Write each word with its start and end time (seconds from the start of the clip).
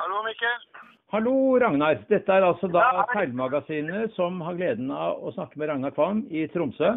Hallo, 0.00 0.22
Mikkel. 0.24 0.54
Hallo, 1.12 1.32
Ragnar. 1.60 1.98
Dette 2.08 2.32
er 2.32 2.44
altså 2.46 2.70
da. 2.72 3.02
Seilmagasinet 3.12 4.14
som 4.16 4.38
har 4.40 4.56
gleden 4.56 4.88
av 4.96 5.18
å 5.20 5.32
snakke 5.34 5.60
med 5.60 5.68
Ragnar 5.68 5.92
Kvam 5.92 6.22
i 6.32 6.46
Tromsø. 6.48 6.94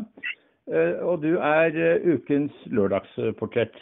Eh, 0.72 1.02
Og 1.04 1.20
du 1.26 1.34
er 1.36 1.76
eh, 1.76 2.05
ukens 2.13 2.55
lørdagsportrett. 2.71 3.76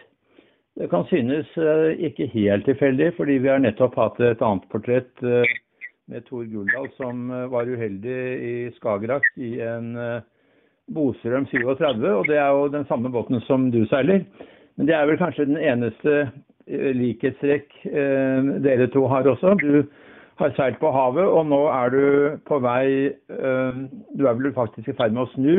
Det 0.74 0.90
kan 0.90 1.06
synes 1.12 1.54
eh, 1.54 2.02
ikke 2.10 2.32
helt 2.34 2.66
tilfeldig, 2.66 3.12
fordi 3.20 3.38
vi 3.46 3.54
har 3.54 3.62
nettopp 3.62 4.02
hatt 4.02 4.18
et 4.26 4.42
annet 4.42 4.66
portrett 4.74 5.14
med 5.22 6.26
Tor 6.26 6.50
Guldal 6.50 6.90
som 6.98 7.30
var 7.54 7.70
uheldig 7.70 8.20
i 8.42 8.56
Skagerrak 8.80 9.28
i 9.38 9.60
en 9.62 9.94
Bostrøm 10.90 11.46
37, 11.54 12.10
og 12.10 12.26
det 12.26 12.42
er 12.42 12.50
jo 12.50 12.72
den 12.74 12.90
samme 12.90 13.14
båten 13.14 13.38
som 13.46 13.70
du 13.70 13.84
seiler. 13.94 14.26
Men 14.80 14.90
det 14.90 14.98
er 14.98 15.06
vel 15.06 15.22
kanskje 15.22 15.52
den 15.52 15.62
eneste 15.62 16.32
likhetstrekk 16.68 17.74
eh, 17.86 18.50
dere 18.64 18.88
to 18.94 19.06
har 19.08 19.28
også. 19.28 19.56
Du 19.62 19.84
har 20.42 20.54
seilt 20.58 20.80
på 20.80 20.92
havet, 20.92 21.26
og 21.26 21.46
nå 21.46 21.62
er 21.70 21.94
du 21.94 22.04
på 22.48 22.60
vei 22.64 22.86
eh, 23.12 23.82
Du 24.18 24.28
er 24.28 24.38
vel 24.38 24.54
faktisk 24.54 24.90
i 24.90 24.98
ferd 24.98 25.16
med 25.16 25.26
å 25.26 25.32
snu 25.36 25.56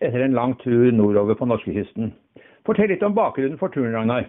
etter 0.00 0.22
en 0.24 0.36
lang 0.36 0.54
tur 0.62 0.90
nordover 0.92 1.36
på 1.36 1.48
norskekysten. 1.50 2.14
Fortell 2.64 2.88
litt 2.88 3.02
om 3.04 3.14
bakgrunnen 3.16 3.60
for 3.60 3.68
turen, 3.68 3.92
Ragnar. 3.92 4.24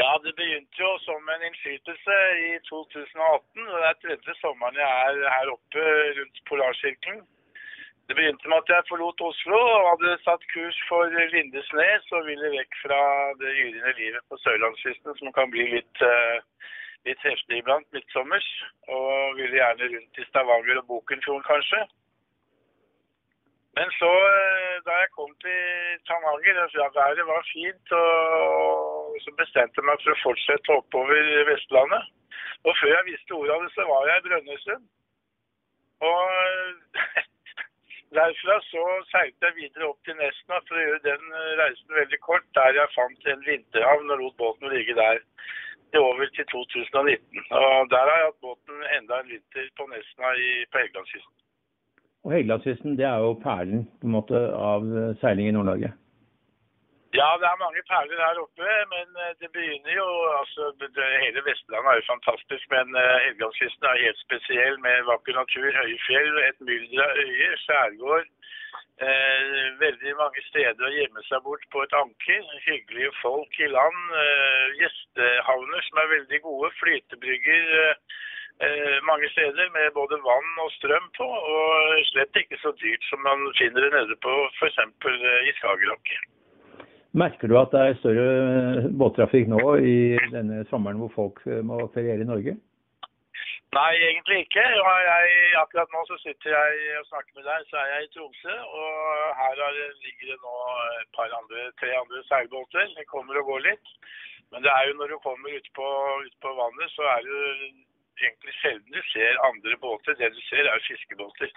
Ja, 0.00 0.16
det 0.24 0.32
begynte 0.38 0.80
jo 0.80 0.90
som 1.04 1.28
en 1.28 1.44
innskytelse 1.46 2.16
i 2.46 2.50
2018. 2.66 3.68
og 3.68 3.76
Det 3.76 3.88
er 3.90 3.98
tredje 4.00 4.34
sommeren 4.40 4.80
jeg 4.80 4.88
er 4.88 5.34
her 5.36 5.52
oppe 5.52 5.84
rundt 6.18 6.42
Polarsirkelen. 6.48 7.20
Det 8.10 8.16
begynte 8.18 8.48
med 8.50 8.58
at 8.58 8.70
jeg 8.72 8.88
forlot 8.90 9.20
Oslo 9.22 9.58
og 9.78 9.84
hadde 9.88 10.22
satt 10.26 10.44
kurs 10.52 10.78
for 10.88 11.12
Lindesnes 11.34 12.08
og 12.16 12.24
ville 12.26 12.48
vekk 12.56 12.72
fra 12.82 12.98
det 13.38 13.52
yrende 13.64 13.92
livet 14.00 14.24
på 14.26 14.38
sørlandskysten, 14.44 15.12
som 15.20 15.30
kan 15.36 15.52
bli 15.52 15.68
litt, 15.76 16.02
eh, 16.08 16.42
litt 17.06 17.22
heftig 17.28 17.60
iblant 17.60 17.86
midtsommers. 17.94 18.48
Og 18.96 19.38
ville 19.38 19.60
gjerne 19.60 19.92
rundt 19.94 20.18
i 20.18 20.26
Stavanger 20.26 20.82
og 20.82 20.88
Bokenfjorden, 20.90 21.46
kanskje. 21.52 21.84
Men 23.78 23.94
så, 24.00 24.12
eh, 24.34 24.76
da 24.90 24.92
jeg 25.02 25.14
kom 25.18 25.32
til 25.46 25.62
Tananger, 26.10 26.54
ja, 26.82 26.90
været 27.00 27.26
var 27.32 27.50
fint, 27.54 27.86
og 28.02 29.16
så 29.22 29.30
bestemte 29.38 29.78
jeg 29.78 29.86
meg 29.86 29.98
for 30.02 30.10
å 30.16 30.22
fortsette 30.26 30.78
oppover 30.80 31.22
Vestlandet. 31.54 32.04
Og 32.66 32.72
før 32.80 32.90
jeg 32.96 33.10
visste 33.12 33.38
ordet 33.38 33.54
av 33.54 33.62
det, 33.62 33.74
så 33.78 33.82
var 33.92 34.06
jeg 34.06 34.16
i 34.18 34.26
Brønnøysund. 34.28 34.84
Og 36.00 36.24
derfra 38.18 38.56
så 38.66 38.84
seilte 39.12 39.48
jeg 39.48 39.58
videre 39.58 39.88
opp 39.90 40.00
til 40.06 40.16
Nesna 40.18 40.60
for 40.68 40.78
å 40.78 40.84
gjøre 40.84 41.02
den 41.06 41.34
eh, 41.40 41.50
reisen 41.60 41.98
veldig 41.98 42.20
kort, 42.26 42.46
der 42.58 42.78
jeg 42.78 42.94
fant 42.96 43.28
en 43.32 43.44
vinterhavn 43.46 44.14
og 44.14 44.22
lot 44.22 44.38
båten 44.40 44.72
ligge 44.74 44.96
der 44.98 45.22
til 45.92 46.06
over 46.06 46.32
til 46.36 46.46
2019. 46.52 47.44
Og 47.60 47.90
der 47.92 48.10
har 48.10 48.16
jeg 48.18 48.30
hatt 48.30 48.46
båten 48.46 48.84
enda 48.98 49.20
en 49.20 49.32
vinter 49.34 49.70
på 49.78 49.86
Nesna 49.92 50.34
i, 50.38 50.50
på 50.70 50.82
Helgelandskysten. 50.82 51.36
Og 52.24 52.34
Helgelandskysten 52.36 52.98
det 53.00 53.06
er 53.08 53.24
jo 53.24 53.32
perlen 53.42 53.86
på 54.00 54.10
en 54.10 54.16
måte 54.18 54.44
av 54.58 54.86
eh, 54.90 55.12
seiling 55.22 55.50
i 55.50 55.56
Nord-Norge. 55.56 55.94
Ja, 57.18 57.28
det 57.40 57.46
er 57.48 57.62
mange 57.64 57.82
perler 57.90 58.20
her 58.26 58.38
oppe, 58.44 58.68
men 58.94 59.08
eh, 59.22 59.32
det 59.40 59.48
begynner 59.54 59.94
jo 60.00 60.08
altså, 60.40 60.62
det, 60.80 61.06
Hele 61.24 61.42
Vestlandet 61.48 61.90
er 61.90 61.98
jo 61.98 62.10
fantastisk, 62.12 62.64
men 62.74 62.86
uh, 62.94 63.16
Helgelandskysten 63.24 63.88
er 63.90 64.04
helt 64.04 64.20
spesiell 64.26 64.76
med 64.86 65.08
vakker 65.10 65.34
natur, 65.40 65.70
høye 65.80 65.98
fjell, 66.06 66.38
et 66.48 66.60
mylder 66.68 67.02
av 67.06 67.18
øyer, 67.24 67.56
skjærgård. 67.64 68.30
Eh, 69.00 69.66
veldig 69.80 70.12
mange 70.18 70.42
steder 70.50 70.84
å 70.84 70.92
gjemme 70.92 71.22
seg 71.24 71.40
bort 71.46 71.62
på 71.72 71.82
et 71.86 71.94
anker. 71.96 72.42
Hyggelige 72.66 73.12
folk 73.22 73.60
i 73.64 73.68
land. 73.72 74.00
Eh, 74.22 74.66
gjestehavner 74.82 75.86
som 75.86 76.02
er 76.02 76.10
veldig 76.16 76.40
gode. 76.44 76.68
Flytebrygger 76.82 77.72
eh, 77.78 78.18
eh, 78.66 78.98
mange 79.08 79.30
steder 79.32 79.72
med 79.76 79.94
både 79.96 80.20
vann 80.26 80.60
og 80.66 80.74
strøm 80.76 81.08
på. 81.16 81.30
Og 81.54 82.04
slett 82.12 82.42
ikke 82.42 82.60
så 82.60 82.74
dyrt 82.82 83.08
som 83.08 83.24
man 83.24 83.48
finner 83.62 83.88
det 83.88 83.94
nede 83.96 84.20
på 84.20 84.36
f.eks. 84.58 84.84
Eh, 84.84 85.48
i 85.48 85.56
Skagerrak. 85.62 86.12
Merker 87.10 87.50
du 87.50 87.56
at 87.58 87.72
det 87.74 87.80
er 87.82 87.96
større 87.98 88.26
eh, 88.38 88.90
båttrafikk 88.94 89.48
nå 89.50 89.62
i 89.82 89.94
denne 90.30 90.62
sommeren 90.70 91.00
hvor 91.02 91.10
folk 91.14 91.40
eh, 91.50 91.62
må 91.66 91.80
feriere 91.94 92.22
i 92.22 92.28
Norge? 92.28 92.54
Nei, 93.74 93.90
egentlig 94.02 94.40
ikke. 94.44 94.62
Jeg, 94.62 95.34
akkurat 95.58 95.92
nå 95.94 96.00
så 96.06 96.16
sitter 96.22 96.54
jeg 96.54 96.96
og 97.00 97.06
snakker 97.06 97.36
med 97.38 97.44
deg, 97.46 97.66
så 97.70 97.78
er 97.78 97.90
jeg 97.92 98.06
i 98.06 98.10
Tromsø. 98.14 98.54
Og 98.54 98.96
her 99.38 99.62
er, 99.66 99.76
ligger 100.06 100.32
det 100.32 100.38
nå 100.42 100.54
et 101.02 101.10
par 101.14 101.36
andre, 101.38 101.68
tre 101.82 101.90
andre 101.98 102.22
seilbåter. 102.30 102.90
Det 102.96 103.06
kommer 103.10 103.38
og 103.38 103.46
går 103.52 103.62
litt. 103.68 103.94
Men 104.50 104.66
det 104.66 104.72
er 104.74 104.88
jo 104.88 104.96
når 104.98 105.14
du 105.14 105.18
kommer 105.22 105.54
ut 105.54 105.70
på, 105.78 105.88
ut 106.26 106.36
på 106.42 106.54
vannet, 106.58 106.94
så 106.96 107.06
er 107.14 107.22
det 107.26 107.30
jo 107.30 107.44
egentlig 108.26 108.56
sjelden 108.58 108.96
du 108.96 108.99
ser 109.12 109.40
andre 109.48 109.76
båter. 109.84 110.16
Det 110.20 110.30
du 110.36 110.40
ser 110.48 110.68
er 110.72 110.86
fiskebåter. 110.86 111.50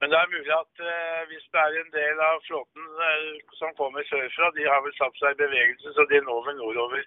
Men 0.00 0.12
det 0.12 0.18
er 0.20 0.34
mulig 0.34 0.54
at 0.56 0.84
eh, 0.92 1.22
hvis 1.30 1.46
det 1.52 1.62
er 1.64 1.80
en 1.80 1.92
del 1.96 2.22
av 2.28 2.44
flåten 2.48 2.86
eh, 3.08 3.26
som 3.60 3.74
kommer 3.80 4.06
sørfra, 4.10 4.52
de 4.58 4.68
har 4.68 4.84
vel 4.86 4.96
satt 4.98 5.18
seg 5.20 5.34
i 5.34 5.42
bevegelse, 5.42 5.96
så 5.96 6.06
de 6.12 6.22
når 6.28 6.46
vel 6.48 6.60
nordover. 6.62 7.04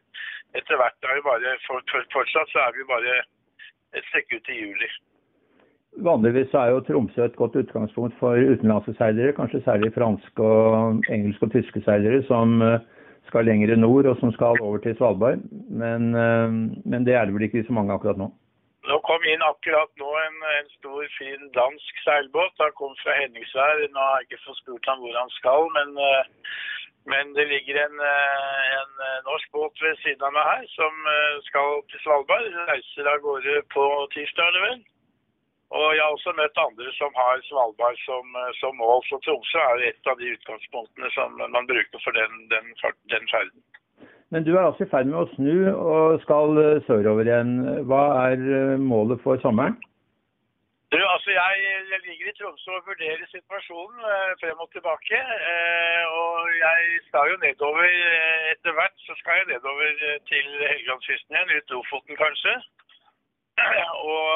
Etter 0.59 0.79
hvert 0.79 1.09
er 1.09 1.17
vi 1.17 1.25
bare, 1.29 1.55
for, 1.67 1.81
for, 1.91 2.11
fortsatt 2.17 2.53
så 2.53 2.67
er 2.67 2.77
vi 2.77 2.91
bare 2.93 3.17
et 3.97 4.05
stykke 4.11 4.39
ut 4.39 4.53
i 4.53 4.61
juli. 4.61 4.91
Vanligvis 6.01 6.53
er 6.57 6.71
jo 6.73 6.81
Tromsø 6.87 7.25
et 7.25 7.35
godt 7.37 7.55
utgangspunkt 7.55 8.15
for 8.19 8.33
utenlandske 8.33 8.95
seilere, 8.97 9.35
kanskje 9.37 9.61
særlig 9.65 9.91
franske, 9.93 10.41
og 10.41 11.03
engelske 11.13 11.45
og 11.45 11.53
tyske 11.53 11.83
seilere 11.85 12.23
som 12.29 12.61
eh, 12.65 12.79
skal 13.29 13.45
lengre 13.45 13.77
nord 13.77 14.09
og 14.09 14.17
som 14.19 14.31
skal 14.33 14.61
over 14.61 14.81
til 14.81 14.95
Svalbard. 14.97 15.43
Men, 15.69 16.09
eh, 16.17 16.55
men 16.85 17.05
det 17.05 17.13
er 17.13 17.25
det 17.25 17.35
vel 17.35 17.45
ikke 17.47 17.65
så 17.67 17.77
mange 17.77 17.93
akkurat 17.93 18.17
nå. 18.17 18.31
Nå 18.83 18.97
kom 19.07 19.23
inn 19.31 19.43
akkurat 19.45 19.91
nå 20.01 20.09
en, 20.19 20.41
en 20.57 20.69
stor, 20.75 21.03
fin 21.15 21.43
dansk 21.55 21.99
seilbåt. 22.03 22.55
Han 22.59 22.73
kom 22.75 22.95
fra 22.99 23.15
Henningsvær. 23.15 23.83
Nå 23.93 24.07
har 24.07 24.17
jeg 24.19 24.27
ikke 24.27 24.43
fått 24.43 24.59
spurt 24.59 24.89
ham 24.91 25.03
hvor 25.03 25.15
han 25.15 25.31
skal, 25.37 25.69
men, 25.77 25.93
eh, 26.03 26.49
men 27.13 27.31
det 27.37 27.45
ligger 27.47 27.79
en, 27.79 28.01
eh, 28.09 28.65
en 28.79 29.05
eh, 29.07 29.21
norsk 29.29 29.55
båt 29.55 29.83
ved 29.85 29.95
siden 30.01 30.27
av 30.27 30.35
meg 30.35 30.49
her 30.49 30.65
som 30.75 31.07
skal 31.47 31.79
til 31.93 32.03
Svalbard. 32.03 32.49
Reiser 32.71 33.11
av 33.13 33.23
gårde 33.23 33.61
på 33.75 33.85
tirsdag, 34.17 34.51
er 34.51 34.57
det 34.57 34.65
vel. 34.67 34.81
Og 35.79 35.87
jeg 35.95 36.03
har 36.03 36.17
også 36.17 36.35
møtt 36.37 36.59
andre 36.67 36.91
som 36.99 37.15
har 37.21 37.39
Svalbard 37.47 38.01
som, 38.03 38.35
som 38.59 38.75
mål. 38.83 38.99
Så 39.07 39.21
Tromsø 39.23 39.63
er 39.63 39.87
et 39.93 40.11
av 40.11 40.19
de 40.19 40.35
utgangspunktene 40.35 41.15
som 41.15 41.39
man 41.39 41.71
bruker 41.71 42.03
for 42.03 42.19
den, 42.19 42.35
den, 42.51 42.75
den 43.15 43.31
ferden. 43.31 43.63
Men 44.33 44.45
du 44.45 44.55
er 44.55 44.63
altså 44.65 44.83
i 44.83 44.89
ferd 44.89 45.09
med 45.11 45.19
å 45.21 45.31
snu 45.35 45.57
og 45.71 46.21
skal 46.23 46.57
eh, 46.57 46.83
sørover 46.87 47.27
igjen. 47.29 47.51
Hva 47.89 48.03
er 48.27 48.39
eh, 48.59 48.79
målet 48.81 49.21
for 49.21 49.37
sommeren? 49.43 49.75
Du, 50.93 50.97
altså 51.13 51.29
jeg, 51.33 51.53
jeg 51.91 52.01
ligger 52.07 52.27
i 52.29 52.33
Tromsø 52.37 52.71
og 52.79 52.87
vurderer 52.89 53.29
situasjonen 53.29 54.01
eh, 54.09 54.33
frem 54.41 54.63
og 54.65 54.69
tilbake. 54.73 55.19
Eh, 55.51 56.03
og 56.17 56.49
jeg 56.65 56.81
skal 57.07 57.29
jo 57.29 57.37
nedover 57.45 57.85
eh, 57.89 58.49
etter 58.55 58.73
hvert, 58.77 58.97
så 59.05 59.13
skal 59.21 59.39
jeg 59.39 59.51
nedover 59.53 60.01
til 60.31 60.49
Helgelandskysten 60.71 61.37
igjen, 61.37 61.53
ut 61.57 61.75
Lofoten 61.77 62.21
kanskje. 62.23 62.55
og, 64.13 64.27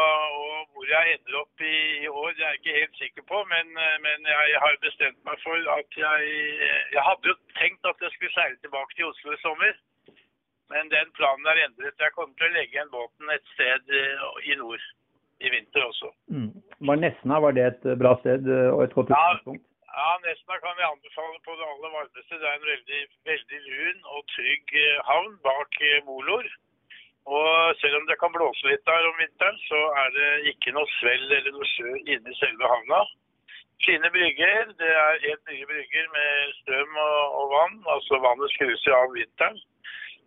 og 0.42 0.58
hvor 0.74 0.86
jeg 0.94 1.18
ender 1.18 1.42
opp 1.42 1.66
i, 1.74 1.78
i 2.06 2.14
år, 2.28 2.34
det 2.38 2.44
er 2.46 2.52
jeg 2.54 2.60
ikke 2.62 2.80
helt 2.82 2.98
sikker 3.02 3.24
på, 3.32 3.38
men, 3.54 3.68
eh, 3.84 3.98
men 4.06 4.28
jeg 4.30 4.60
har 4.64 4.76
bestemt 4.84 5.20
meg 5.28 5.38
for 5.46 5.58
at 5.78 5.98
jeg 6.06 6.20
Jeg 6.96 7.04
hadde 7.10 7.32
jo 7.32 7.36
tenkt 7.60 7.84
at 7.92 8.04
jeg 8.04 8.12
skulle 8.16 8.36
seile 8.38 8.58
tilbake 8.64 8.92
til 8.96 9.10
Oslo 9.12 9.34
i 9.34 9.44
sommer. 9.46 9.74
Men 10.72 10.90
den 10.92 11.12
planen 11.18 11.48
er 11.48 11.64
endret. 11.64 11.96
Jeg 12.06 12.12
kommer 12.16 12.36
til 12.36 12.50
å 12.50 12.56
legge 12.58 12.76
igjen 12.76 12.92
båten 12.92 13.32
et 13.32 13.46
sted 13.56 13.94
eh, 14.00 14.52
i 14.52 14.60
nord 14.60 14.84
i 15.40 15.50
vinter 15.54 15.86
også. 15.86 16.12
Mm. 16.34 16.52
Var 16.90 17.00
Nesna 17.04 17.40
var 17.46 17.56
det 17.56 17.66
et 17.72 17.84
eh, 17.88 18.00
bra 18.02 18.14
sted 18.22 18.48
og 18.76 18.84
et 18.84 18.96
godt 18.98 19.10
Ja. 19.14 19.16
utgangspunkt? 19.16 19.64
Ja, 19.98 20.10
Nesna 20.26 20.60
kan 20.62 20.76
vi 20.78 20.84
anbefale 20.92 21.40
på 21.48 21.56
det 21.58 21.66
aller 21.72 21.92
varmeste. 21.98 22.40
Det 22.42 22.48
er 22.52 22.58
en 22.60 22.72
veldig, 22.74 23.02
veldig 23.32 23.60
lun 23.72 24.00
og 24.14 24.22
trygg 24.36 24.76
havn 25.10 25.38
bak 25.48 25.80
Molor. 26.06 26.46
Og 27.28 27.76
selv 27.82 27.96
om 28.00 28.06
det 28.08 28.16
kan 28.22 28.32
blåse 28.32 28.70
litt 28.72 28.86
der 28.88 29.08
om 29.10 29.18
vinteren, 29.20 29.58
så 29.68 29.80
er 30.02 30.12
det 30.16 30.28
ikke 30.54 30.72
noe 30.76 30.88
svell 30.96 31.26
eller 31.28 31.52
noe 31.52 31.68
sjø 31.76 31.96
inne 31.98 32.32
i 32.32 32.38
selve 32.40 32.70
havna. 32.72 33.02
Fine 33.86 34.12
brygger. 34.16 34.72
Det 34.82 34.92
er 35.04 35.24
helt 35.26 35.52
nye 35.52 35.68
brygger 35.72 36.08
med 36.14 36.54
strøm 36.62 36.96
og, 37.04 37.20
og 37.40 37.52
vann. 37.56 37.76
Altså 37.96 38.22
vannet 38.24 38.54
skrus 38.56 38.88
av 39.00 39.12
vinteren. 39.18 39.60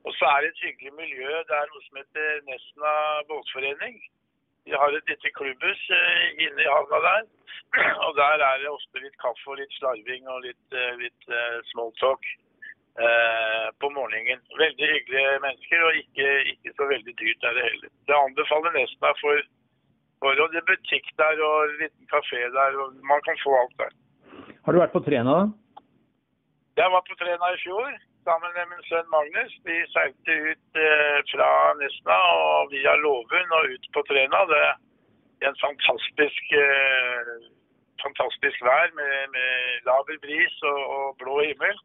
Og 0.05 0.14
så 0.19 0.29
er 0.32 0.44
det 0.44 0.52
et 0.52 0.62
hyggelig 0.67 0.93
miljø. 0.99 1.32
Det 1.49 1.56
er 1.56 1.73
noe 1.73 1.82
som 1.87 2.00
heter 2.00 2.44
Nesna 2.49 2.93
båtforening. 3.32 3.96
De 4.69 4.76
har 4.76 4.93
et 4.93 5.08
lite 5.08 5.32
klubbhus 5.38 5.82
eh, 5.96 6.44
inne 6.44 6.64
i 6.64 6.70
havna 6.75 7.00
der. 7.08 7.26
Og 8.06 8.12
der 8.20 8.44
er 8.44 8.61
det 8.61 8.69
ofte 8.69 9.00
litt 9.00 9.17
kaffe 9.25 9.53
og 9.53 9.58
litt 9.61 9.73
slarving 9.79 10.29
og 10.29 10.44
litt, 10.44 10.64
eh, 10.76 10.94
litt 11.00 11.32
eh, 11.32 11.58
smalltalk 11.73 12.29
eh, 13.06 13.69
på 13.81 13.91
morgenen. 13.97 14.43
Veldig 14.64 14.91
hyggelige 14.94 15.38
mennesker, 15.47 15.87
og 15.87 15.93
ikke, 16.02 16.29
ikke 16.52 16.75
så 16.79 16.91
veldig 16.93 17.14
dyrt 17.23 17.49
er 17.49 17.56
det 17.56 17.64
heller. 17.69 17.91
Det 18.08 18.20
anbefaler 18.25 18.76
Nesna 18.76 19.14
for, 19.23 19.49
for 20.20 20.44
og 20.44 20.52
det 20.52 20.61
er 20.62 20.69
butikk 20.70 21.11
der 21.23 21.43
og 21.49 21.56
en 21.69 21.81
liten 21.82 22.06
kafé 22.14 22.44
der. 22.58 22.79
og 22.82 22.87
Man 23.12 23.20
kan 23.26 23.43
få 23.44 23.56
alt 23.62 23.76
der. 23.82 23.93
Har 24.64 24.73
du 24.73 24.82
vært 24.82 24.97
på 24.97 25.05
Træna, 25.06 25.32
da? 25.41 25.44
Jeg 26.81 26.88
var 26.94 27.02
på 27.08 27.14
Træna 27.20 27.47
i 27.55 27.62
fjor 27.64 27.91
sammen 28.29 28.50
med 28.56 28.64
min 28.70 28.85
sønn 28.88 29.08
Magnus. 29.14 29.53
Vi 29.69 29.76
seilte 29.94 30.32
ut 30.50 30.81
eh, 30.87 31.19
fra 31.32 31.50
Nesna 31.81 32.19
og 32.37 32.70
via 32.73 32.94
Låvund 33.05 33.56
og 33.58 33.73
ut 33.75 33.87
på 33.94 34.00
Træna. 34.11 34.41
Det 34.50 34.62
er 35.46 35.53
en 35.53 35.62
fantastisk, 35.67 36.44
eh, 36.64 37.32
fantastisk 38.05 38.58
vær 38.69 38.88
med, 39.00 39.14
med 39.35 39.50
laber 39.88 40.19
bris 40.25 40.56
og, 40.73 40.81
og, 40.96 41.06
blå 41.23 41.41
himmel. 41.49 41.76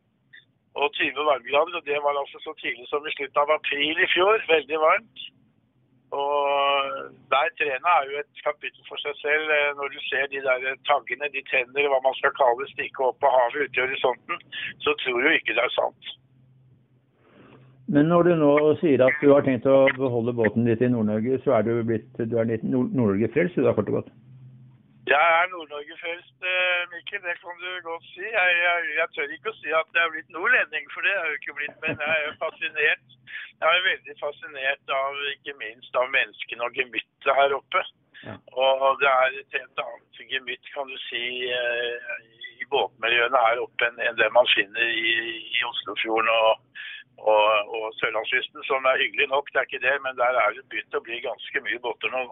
Og 0.81 0.87
20 0.99 1.29
varmegrader. 1.29 1.79
Og 1.79 1.85
det 1.89 1.99
var 2.05 2.19
altså 2.21 2.37
så 2.47 2.53
tidlig 2.61 2.85
som 2.89 3.07
i 3.07 3.15
slutten 3.15 3.41
av 3.43 3.55
april 3.59 4.03
i 4.05 4.11
fjor. 4.15 4.43
Veldig 4.55 4.79
varmt. 4.87 5.25
Og 6.21 6.35
der 7.33 7.47
Træna 7.59 7.91
er 7.99 8.05
jo 8.09 8.19
et 8.23 8.43
kapittel 8.47 8.83
for 8.89 8.97
seg 9.03 9.15
selv. 9.25 9.45
Eh, 9.55 9.71
når 9.77 9.87
du 9.93 9.99
ser 10.09 10.27
de 10.33 10.43
der 10.47 10.77
taggene, 10.89 11.31
de 11.35 11.41
tenner, 11.51 11.89
hva 11.91 11.99
man 12.07 12.17
skal 12.19 12.35
kalle 12.41 12.67
stikke 12.73 13.07
opp 13.07 13.17
på 13.23 13.31
havet 13.37 13.65
ute 13.65 13.79
i 13.79 13.83
horisonten, 13.85 14.45
så 14.85 14.93
tror 15.01 15.17
du 15.23 15.29
ikke 15.31 15.57
det 15.57 15.65
er 15.65 15.73
sant. 15.79 16.13
Men 17.95 18.09
når 18.09 18.29
du 18.29 18.33
nå 18.41 18.51
sier 18.81 19.03
at 19.05 19.17
du 19.21 19.27
har 19.33 19.43
tenkt 19.45 19.67
å 19.69 19.85
beholde 19.97 20.33
båten 20.37 20.65
ditt 20.65 20.81
i 20.81 20.89
Nord-Norge, 20.89 21.41
så 21.43 21.59
er 21.59 21.67
du 21.67 21.73
blitt 21.85 22.21
du 22.31 22.37
er 22.41 22.49
Nord-Norge-frelst, 22.63 23.57
du 23.57 23.67
da, 23.67 23.75
kort 23.77 23.91
og 23.91 23.99
godt? 23.99 24.13
Jeg 25.13 25.25
er 25.39 25.49
Nord-Norge-frelst, 25.53 26.37
eh, 26.51 26.81
Mikkel. 26.91 27.21
Det 27.27 27.35
kan 27.41 27.57
du 27.63 27.69
godt 27.89 28.05
si. 28.13 28.25
Jeg, 28.37 28.49
jeg, 28.65 28.77
jeg, 28.99 29.07
tør 29.13 29.35
ikke 29.35 29.51
å 29.51 29.59
si 29.59 29.69
at 29.79 29.89
jeg 29.93 30.03
er 30.03 30.13
blitt 30.13 30.31
nordlending, 30.33 30.87
for 30.93 31.05
det 31.05 31.11
er 31.13 31.19
jeg 31.19 31.33
jo 31.33 31.39
ikke 31.41 31.57
blitt. 31.59 31.75
Men 31.83 32.01
jeg 32.01 32.13
er 32.15 32.23
jo 32.25 32.31
fascinert. 32.45 33.05
Jeg 33.61 33.69
er 33.69 33.85
veldig 33.89 34.15
fascinert 34.23 34.95
av 35.01 35.21
ikke 35.35 35.55
minst 35.61 35.99
av 36.01 36.09
menneskene 36.15 36.65
og 36.65 36.79
gemyttet 36.79 37.37
her 37.39 37.53
oppe. 37.59 37.83
Ja. 38.25 38.35
Og 38.65 38.97
det 39.03 39.11
er 39.11 39.37
et 39.43 39.59
helt 39.59 39.83
annet 39.85 40.25
gemytt, 40.33 40.73
kan 40.73 40.89
du 40.89 40.97
si, 41.05 41.23
eh, 41.53 42.11
i 42.57 42.65
båtmiljøene 42.73 43.45
her 43.45 43.61
oppe 43.61 43.91
enn 43.91 44.17
det 44.17 44.31
man 44.33 44.49
finner 44.55 44.89
i, 44.89 45.15
i 45.53 45.65
Oslofjorden 45.69 46.33
og 46.39 46.53
og, 47.15 47.69
og 47.75 47.85
Sørlandskysten, 47.95 48.59
som 48.67 48.85
er 48.91 48.99
hyggelig 48.99 49.29
nok, 49.31 49.47
det 49.53 49.61
er 49.61 49.67
ikke 49.69 49.85
det, 49.85 49.93
men 50.03 50.17
der 50.19 50.35
er 50.35 50.51
det 50.51 50.65
begynt 50.67 50.97
å 50.97 50.99
bli 51.05 51.21
ganske 51.23 51.61
mye 51.63 51.79
båter 51.79 52.11
nå. 52.11 52.23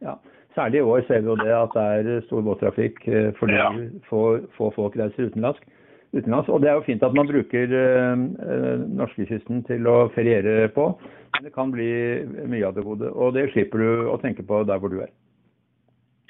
Ja, 0.00 0.14
Særlig 0.56 0.78
i 0.80 0.86
år 0.88 1.02
ser 1.06 1.20
vi 1.20 1.28
jo 1.28 1.36
det 1.36 1.52
at 1.52 1.74
det 1.76 2.12
er 2.16 2.22
stor 2.24 2.44
båttrafikk 2.46 3.02
eh, 3.12 3.32
fordi 3.36 3.58
ja. 3.58 3.68
få, 4.08 4.20
få 4.56 4.70
folk 4.76 4.96
reiser 4.96 5.28
utenlands. 5.28 5.60
utenlands. 6.16 6.48
Og 6.48 6.62
det 6.62 6.70
er 6.70 6.78
jo 6.78 6.86
fint 6.86 7.02
at 7.04 7.16
man 7.18 7.28
bruker 7.28 7.74
øh, 7.82 8.16
norskekysten 9.00 9.64
til 9.68 9.88
å 9.90 9.96
feriere 10.14 10.70
på, 10.72 10.86
men 11.34 11.44
det 11.44 11.52
kan 11.52 11.74
bli 11.74 11.90
mye 12.48 12.64
av 12.68 12.72
det 12.76 12.86
gode. 12.88 13.12
Og 13.12 13.34
det 13.36 13.50
slipper 13.52 13.84
du 13.84 14.08
å 14.14 14.16
tenke 14.22 14.46
på 14.48 14.62
der 14.64 14.80
hvor 14.80 14.92
du 14.94 15.02
er. 15.04 15.12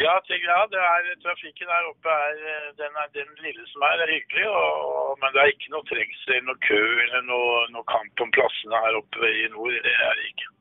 Ja, 0.03 0.17
ja 0.19 0.59
det 0.73 0.81
er, 0.83 1.07
trafikken 1.23 1.71
her 1.71 1.87
oppe 1.93 2.17
er 2.27 2.67
den, 2.83 2.99
er 3.03 3.09
den, 3.15 3.31
lille 3.45 3.63
som 3.71 3.87
er, 3.87 4.03
er 4.03 4.13
hyggelig. 4.17 4.49
Og, 4.51 5.15
men 5.23 5.37
det 5.37 5.45
er 5.45 5.55
ikke 5.55 5.73
noe 5.77 5.87
trengsel, 5.93 6.43
noe 6.49 6.59
kø 6.67 6.83
eller 7.07 7.23
noe, 7.31 7.63
noe, 7.77 7.87
kamp 7.95 8.27
om 8.27 8.35
plassene 8.35 8.83
her 8.89 8.99
oppe 8.99 9.31
i 9.31 9.47
nord. 9.55 9.79
Det 9.87 9.95
er 10.11 10.19
det 10.19 10.29
ikke. 10.33 10.53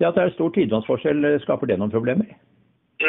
Det 0.00 0.08
at 0.08 0.16
det 0.16 0.24
er 0.24 0.34
stor 0.34 0.56
tidevannsforskjell, 0.56 1.30
skaper 1.44 1.70
det 1.70 1.78
noen 1.78 1.92
problemer? 1.92 2.32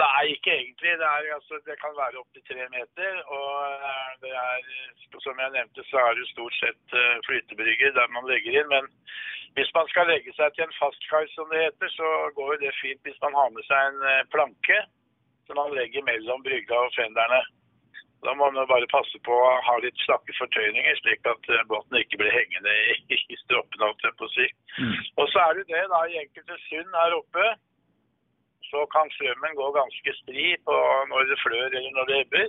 Nei, 0.02 0.24
ikke 0.34 0.52
egentlig. 0.54 0.94
Det, 1.02 1.08
er, 1.08 1.30
altså, 1.38 1.60
det 1.68 1.76
kan 1.82 1.94
være 1.98 2.20
opptil 2.22 2.44
tre 2.50 2.68
meter. 2.74 3.22
Og 3.38 3.54
eh, 3.92 4.12
det 4.24 4.34
er, 4.48 4.68
som 5.26 5.40
jeg 5.44 5.56
nevnte, 5.56 5.86
så 5.90 6.04
er 6.04 6.18
det 6.18 6.28
stort 6.32 6.56
sett 6.60 6.98
eh, 7.00 7.18
flytebrygger 7.28 7.96
der 7.98 8.14
man 8.16 8.28
legger 8.32 8.60
inn. 8.60 8.72
Men 8.74 8.90
hvis 9.58 9.72
man 9.78 9.88
skal 9.92 10.10
legge 10.12 10.34
seg 10.38 10.56
til 10.56 10.66
en 10.68 10.78
fastkai, 10.80 11.26
som 11.36 11.52
det 11.52 11.66
heter, 11.66 11.92
så 11.98 12.10
går 12.38 12.56
jo 12.56 12.62
det 12.66 12.74
fint 12.82 13.02
hvis 13.08 13.22
man 13.26 13.38
har 13.40 13.54
med 13.56 13.68
seg 13.70 13.92
en 13.92 14.08
eh, 14.12 14.26
planke 14.36 14.80
som 15.46 15.60
man 15.62 15.76
legger 15.78 16.04
mellom 16.10 16.44
brygga 16.44 16.82
og 16.88 16.96
fenderne. 16.98 17.42
Da 18.26 18.34
må 18.34 18.48
man 18.50 18.68
bare 18.68 18.88
passe 18.90 19.20
på 19.28 19.34
å 19.38 19.50
ha 19.68 19.76
litt 19.84 20.00
slakke 20.02 20.34
fortøyninger, 20.40 20.98
slik 21.02 21.28
at 21.30 21.50
eh, 21.54 21.66
båten 21.70 22.00
ikke 22.02 22.20
blir 22.22 22.34
hengende 22.34 22.74
i, 22.96 22.98
i 23.16 23.38
stroppene. 23.44 23.92
Mm. 24.82 24.96
Og 25.22 25.30
så 25.32 25.44
er 25.46 25.60
det 25.60 25.68
det, 25.70 25.84
da, 25.92 26.02
i 26.10 26.20
enkelte 26.24 26.58
sund 26.66 26.98
her 27.02 27.18
oppe, 27.20 27.46
så 28.70 28.86
kan 28.94 29.12
strømmen 29.16 29.58
gå 29.60 29.68
ganske 29.80 30.14
stri 30.22 30.48
på 30.68 30.78
når 31.12 31.30
det 31.32 31.38
flør 31.44 31.68
eller 31.68 31.92
når 31.98 32.10
det 32.10 32.18
ebber. 32.24 32.48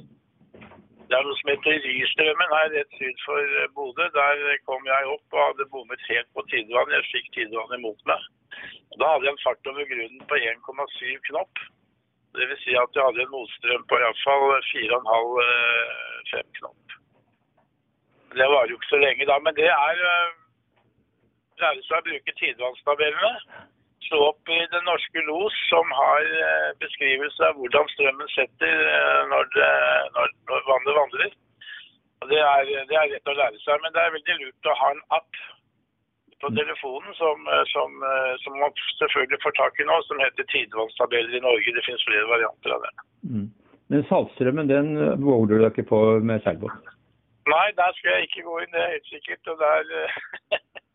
Det 1.07 1.15
er 1.15 1.27
noe 1.27 1.39
som 1.39 1.51
heter 1.53 1.85
Rystrømmen 1.87 2.55
her 2.57 2.73
rett 2.75 2.97
syd 2.99 3.21
for 3.23 3.59
eh, 3.61 3.69
Bodø. 3.77 4.07
Der 4.17 4.41
kom 4.67 4.89
jeg 4.91 5.13
opp 5.13 5.37
og 5.37 5.45
hadde 5.45 5.69
bommet 5.75 6.03
helt 6.11 6.31
på 6.35 6.43
tidevann. 6.51 6.95
Jeg 6.97 7.07
fikk 7.13 7.29
tidevann 7.37 7.77
imot 7.79 8.01
meg. 8.11 8.25
Da 8.99 9.13
hadde 9.13 9.29
jeg 9.29 9.37
en 9.37 9.45
fart 9.45 9.71
over 9.71 9.87
grunnen 9.93 10.25
på 10.31 10.41
1,7 10.41 11.21
knopp. 11.29 11.63
Dvs. 12.35 12.65
Si 12.65 12.75
at 12.75 12.99
jeg 12.99 13.07
hadde 13.07 13.23
en 13.23 13.35
motstrøm 13.37 13.87
på 13.91 14.01
iallfall 14.03 14.49
4,5-5 14.73 14.91
knopp. 16.33 16.59
knop. 16.59 16.99
Det 18.37 18.51
var 18.53 18.67
jo 18.67 18.77
ikke 18.77 18.91
så 18.91 19.01
lenge 19.01 19.31
da, 19.31 19.39
men 19.47 19.55
det 19.57 19.71
er 19.71 20.05
eh, 20.11 20.35
lære 21.63 21.87
seg 21.87 22.01
å 22.01 22.07
bruke 22.11 22.39
tidevannstabellene. 22.41 23.35
Slå 24.07 24.21
opp 24.31 24.53
i 24.53 24.59
Den 24.73 24.87
norske 24.87 25.25
los, 25.27 25.57
som 25.71 25.91
har 26.01 26.31
eh, 26.47 26.71
beskrivelse 26.83 27.51
av 27.51 27.59
hvordan 27.59 27.91
strømmen 27.95 28.31
setter 28.35 28.87
når, 29.33 29.51
det, 29.57 29.73
når, 30.17 30.33
når 30.53 30.71
vannet 30.71 30.99
vandrer. 31.01 31.35
Det 32.31 32.41
er, 32.41 32.71
det 32.89 32.97
er 32.97 33.13
rett 33.13 33.31
å 33.31 33.37
lære 33.37 33.61
seg, 33.63 33.83
men 33.83 33.93
det 33.95 34.03
er 34.03 34.15
veldig 34.15 34.37
lurt 34.41 34.71
å 34.71 34.79
ha 34.81 34.95
en 34.95 35.05
app 35.19 35.45
på 36.41 36.51
telefonen 36.61 37.15
som, 37.15 37.47
eh, 37.53 37.65
som, 37.75 37.91
eh, 38.11 38.35
som, 38.43 38.59
man 38.63 38.73
selvfølgelig 39.01 39.43
får 39.45 39.55
tak 39.61 39.81
i 39.81 39.87
nå, 39.89 39.97
som 40.09 40.21
heter 40.25 40.49
tidevannstabeller 40.53 41.37
i 41.37 41.45
Norge. 41.49 41.75
Det 41.77 41.87
finnes 41.87 42.09
flere 42.09 42.33
varianter 42.33 42.75
av 42.77 42.85
det. 42.87 42.93
Mm. 43.33 43.47
Men 43.93 44.05
Saltstrømmen 44.11 44.69
den 44.69 44.89
våger 45.25 45.55
du 45.55 45.63
deg 45.63 45.71
ikke 45.73 45.91
på 45.93 46.01
med 46.31 46.43
seilbåt? 46.45 46.93
Nei, 47.47 47.67
der 47.79 47.93
skal 47.97 48.17
jeg 48.17 48.27
ikke 48.27 48.47
gå 48.49 48.57
inn, 48.63 48.73
det 48.75 48.83
er 48.83 48.95
helt 48.97 49.13
sikkert. 49.13 49.53
Og 49.53 49.61
der 49.63 49.85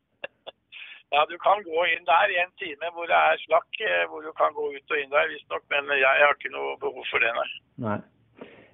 Ja, 1.12 1.26
du 1.28 1.36
kan 1.44 1.60
gå 1.68 1.86
inn 1.92 2.06
der 2.08 2.32
i 2.32 2.40
en 2.40 2.54
time 2.62 2.90
hvor 2.96 3.10
det 3.10 3.18
er 3.18 3.44
slakk, 3.44 3.72
eh, 3.84 4.08
hvor 4.08 4.24
du 4.24 4.32
kan 4.40 4.54
gå 4.56 4.70
ut 4.72 4.94
og 4.96 5.00
inn 5.00 5.12
der 5.12 5.28
visstnok. 5.34 5.64
Men 5.74 5.92
jeg 6.00 6.24
har 6.24 6.38
ikke 6.38 6.54
noe 6.56 6.78
behov 6.80 7.04
for 7.12 7.24
det, 7.24 7.32
nei. 7.36 7.50
nei. 7.88 8.00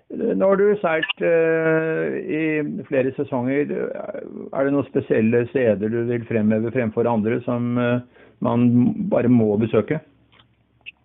Nå 0.07 0.47
har 0.47 0.55
du 0.55 0.67
seilt 0.79 1.19
uh, 1.19 2.13
i 2.15 2.43
flere 2.87 3.11
sesonger. 3.17 3.73
Er 4.55 4.61
det 4.63 4.71
noen 4.71 4.87
spesielle 4.87 5.41
steder 5.49 5.91
du 5.91 5.97
vil 6.07 6.23
fremheve 6.29 6.71
fremfor 6.71 7.09
andre 7.11 7.41
som 7.43 7.75
uh, 7.75 7.99
man 8.39 8.69
bare 9.11 9.27
må 9.27 9.49
besøke? 9.59 9.99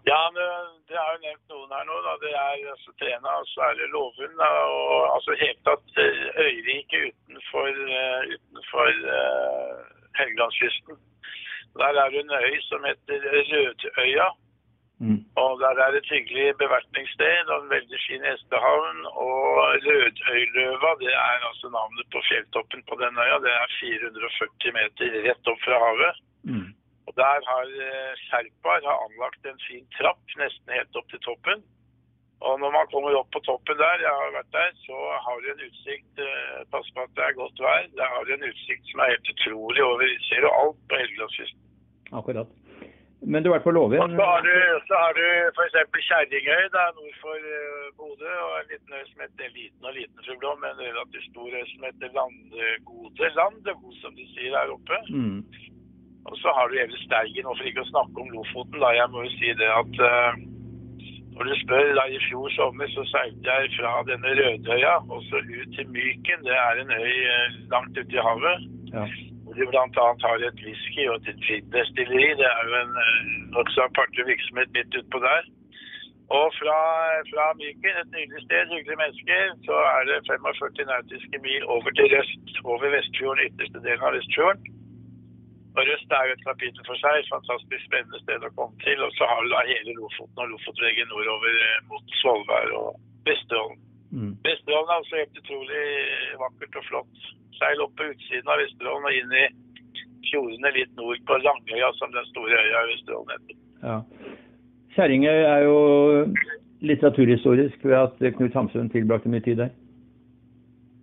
Ja, 0.06 0.20
det 0.36 0.98
er 0.98 1.08
jo 1.08 1.18
nevnt 1.24 1.50
noen 1.50 1.74
her 1.74 1.88
nå. 1.88 1.98
Da. 2.06 2.14
Det 2.22 2.30
er 2.30 2.70
altså, 2.76 2.94
Træna, 3.00 3.34
og 3.40 3.48
så 3.50 3.64
er 3.66 3.80
det 3.80 3.90
Lovund. 3.90 4.38
Og 4.38 4.94
altså 5.16 5.38
helt 5.40 5.62
tatt 5.66 6.02
eh, 6.04 6.22
øyriket 6.46 7.08
utenfor, 7.10 7.82
uh, 7.88 8.20
utenfor 8.36 8.92
Helgelandskysten. 10.20 11.00
Der 11.80 11.94
er 12.02 12.08
det 12.12 12.20
en 12.20 12.36
øy 12.42 12.54
som 12.70 12.80
heter 12.88 13.18
Rødøya. 13.50 14.28
Mm. 15.04 15.20
Og 15.42 15.50
der 15.62 15.74
er 15.84 15.92
et 15.98 16.12
hyggelig 16.14 16.46
bevertningssted 16.62 17.44
og 17.52 17.58
en 17.62 17.70
veldig 17.76 18.00
fin 18.06 18.24
hestehavn. 18.30 18.98
Og 19.26 19.40
Rødøyløva, 19.86 20.90
det 21.02 21.14
er 21.30 21.38
altså 21.50 21.66
navnet 21.78 22.06
på 22.14 22.20
fjelltoppen 22.28 22.82
på 22.88 22.94
den 23.02 23.14
øya. 23.24 23.36
Det 23.46 23.52
er 23.62 23.76
440 23.80 24.78
meter 24.78 25.18
rett 25.26 25.50
opp 25.52 25.60
fra 25.66 25.76
havet. 25.84 26.22
Mm. 26.50 26.70
Og 27.06 27.12
Der 27.22 27.38
har 27.50 27.66
eh, 27.86 28.12
Serpar 28.28 28.82
anlagt 29.06 29.42
en 29.46 29.60
fin 29.68 29.86
trapp 29.98 30.36
nesten 30.42 30.76
helt 30.76 30.98
opp 31.00 31.08
til 31.10 31.24
toppen. 31.28 31.64
Og 32.48 32.54
når 32.62 32.70
man 32.74 32.88
kommer 32.92 33.14
opp 33.18 33.30
på 33.34 33.42
toppen 33.46 33.78
der, 33.78 34.02
jeg 34.06 34.14
har 34.20 34.32
vært 34.38 34.56
der, 34.56 34.70
så 34.86 34.96
har 35.26 35.36
du 35.42 35.46
en 35.52 35.66
utsikt 35.68 36.22
eh, 36.26 36.62
Pass 36.72 36.88
på 36.94 37.04
at 37.04 37.14
det 37.18 37.24
er 37.26 37.38
godt 37.38 37.62
vær. 37.66 37.86
Det 37.98 38.08
har 38.14 38.26
du 38.26 38.32
en 38.34 38.48
utsikt 38.50 38.90
som 38.90 39.02
er 39.02 39.12
helt 39.14 39.30
utrolig 39.34 39.84
over 39.90 40.16
Ser 40.26 40.42
du 40.44 40.48
alt 40.50 40.82
på 40.90 41.00
Helgelandskysten. 41.02 41.62
Akkurat. 42.18 42.50
Men 43.22 43.42
du 43.42 43.48
har 43.48 43.60
vært 43.60 43.66
på 43.68 43.74
Låven? 43.76 44.16
Så 44.18 44.26
har 44.26 44.42
du, 44.42 44.54
så 44.88 44.98
har 44.98 45.12
du 45.14 45.26
f.eks. 45.54 45.76
Kjerringøy 46.08 46.64
nord 46.74 47.18
for 47.22 47.38
uh, 47.38 47.90
Bodø. 47.98 48.32
Og 48.46 48.54
en 48.58 48.70
liten 48.72 48.96
øy 48.98 49.04
som 49.10 49.22
heter 49.22 49.52
liten 49.54 49.86
og 49.86 49.94
liten 49.94 50.26
Fuglå, 50.26 50.54
men 50.62 50.72
en 50.74 50.88
relativt 50.88 51.28
stor 51.30 51.50
øy 51.54 51.66
som 51.70 51.86
heter 51.86 52.16
Landegode. 52.18 53.30
Landegode, 53.38 53.98
som 54.02 54.16
de 54.18 54.26
sier 54.34 54.56
der 54.56 54.74
oppe. 54.74 54.98
Mm. 55.14 55.38
Og 56.30 56.34
så 56.42 56.54
har 56.56 56.66
du 56.68 56.78
hele 56.78 56.98
Steigen, 57.04 57.46
og 57.46 57.56
for 57.58 57.70
ikke 57.70 57.86
å 57.86 57.92
snakke 57.92 58.24
om 58.24 58.34
Lofoten, 58.34 58.82
da. 58.82 58.90
Jeg 58.98 59.10
må 59.14 59.22
jo 59.26 59.32
si 59.38 59.54
det 59.62 59.70
at 59.70 60.02
uh, 60.02 60.42
når 61.34 61.48
du 61.48 61.54
spør, 61.62 61.92
da 61.98 62.04
i 62.12 62.20
fjor 62.28 62.48
sommer 62.58 62.88
så 62.94 63.04
seilte 63.08 63.58
jeg 63.58 63.74
fra 63.78 63.92
denne 64.10 64.32
Rødøya 64.38 64.94
og 65.08 65.20
så 65.28 65.40
ut 65.40 65.76
til 65.76 65.92
Myken. 65.96 66.46
Det 66.46 66.56
er 66.68 66.82
en 66.82 66.96
øy 67.02 67.12
uh, 67.34 67.60
langt 67.74 67.98
ute 67.98 68.18
i 68.18 68.24
havet. 68.28 68.66
Ja 68.92 69.06
hvor 69.52 69.60
de 69.60 69.70
bl.a. 69.70 70.06
har 70.26 70.38
et 70.48 70.60
whisky 70.66 71.02
og 71.12 71.16
et 71.30 71.40
gin-destilleri. 71.46 72.30
Det 72.40 72.48
er 72.56 72.62
jo 72.68 72.74
en 72.84 72.94
eh, 73.04 73.24
nokså 73.56 73.80
aparte 73.88 74.24
virksomhet 74.30 74.70
midt 74.76 74.96
utpå 75.00 75.18
der. 75.28 75.42
Og 76.38 76.46
fra, 76.60 76.78
fra 77.30 77.44
Myken, 77.60 77.96
et 78.02 78.12
nydelig 78.14 78.42
sted, 78.44 78.62
hyggelige 78.72 79.00
mennesker, 79.02 79.40
så 79.66 79.76
er 79.96 80.02
det 80.08 80.16
45 80.30 80.86
nautiske 80.92 81.38
mil 81.46 81.62
over 81.74 81.90
til 81.98 82.06
Røst, 82.14 82.46
over 82.70 82.86
Vestfjorden, 82.94 83.44
ytterste 83.48 83.78
delen 83.86 84.06
av 84.08 84.14
Vestfjorden. 84.16 84.64
Og 85.72 85.86
Røst 85.88 86.10
er 86.12 86.26
jo 86.28 86.34
et 86.36 86.46
kapittel 86.46 86.84
for 86.88 87.00
seg, 87.00 87.18
et 87.18 87.32
fantastisk 87.32 87.84
spennende 87.86 88.20
sted 88.22 88.44
å 88.44 88.52
komme 88.58 88.76
til. 88.84 89.00
Og 89.06 89.14
så 89.16 89.28
har 89.30 89.40
du 89.40 89.48
da 89.52 89.62
hele 89.70 89.96
Lofoten 89.96 90.44
og 90.44 90.50
Lofotveggen 90.52 91.08
nordover 91.12 91.60
eh, 91.68 91.78
mot 91.88 92.16
Svolvær 92.20 92.74
og 92.80 92.98
Vesterålen. 93.28 93.80
Mm. 94.12 94.34
Vesterålen 94.44 94.92
er 94.92 95.00
også 95.00 95.20
helt 95.22 95.40
utrolig 95.40 95.84
vakkert 96.42 96.80
og 96.80 96.88
flott 96.90 97.30
seil 97.56 97.84
opp 97.84 97.94
på 97.96 98.10
utsiden 98.12 98.52
av 98.52 98.60
Vesterålen 98.60 99.08
og 99.08 99.16
inn 99.16 99.36
i 99.38 99.44
fjordene 100.28 100.72
litt 100.76 100.92
nord 100.98 101.22
på 101.28 101.38
Langøya, 101.40 101.92
som 101.98 102.12
den 102.12 102.28
store 102.30 102.58
øya 102.58 102.82
i 102.82 102.90
Vesterålen 102.92 103.32
heter. 103.36 103.60
Ja. 103.82 103.96
Kjerringøy 104.92 105.40
er 105.54 105.64
jo 105.64 105.78
litteraturhistorisk 106.84 107.84
ved 107.86 107.96
at 107.96 108.20
Knut 108.36 108.58
Hamsun 108.58 108.92
tilbrakte 108.92 109.32
mye 109.32 109.44
tid 109.44 109.62
der. 109.62 109.72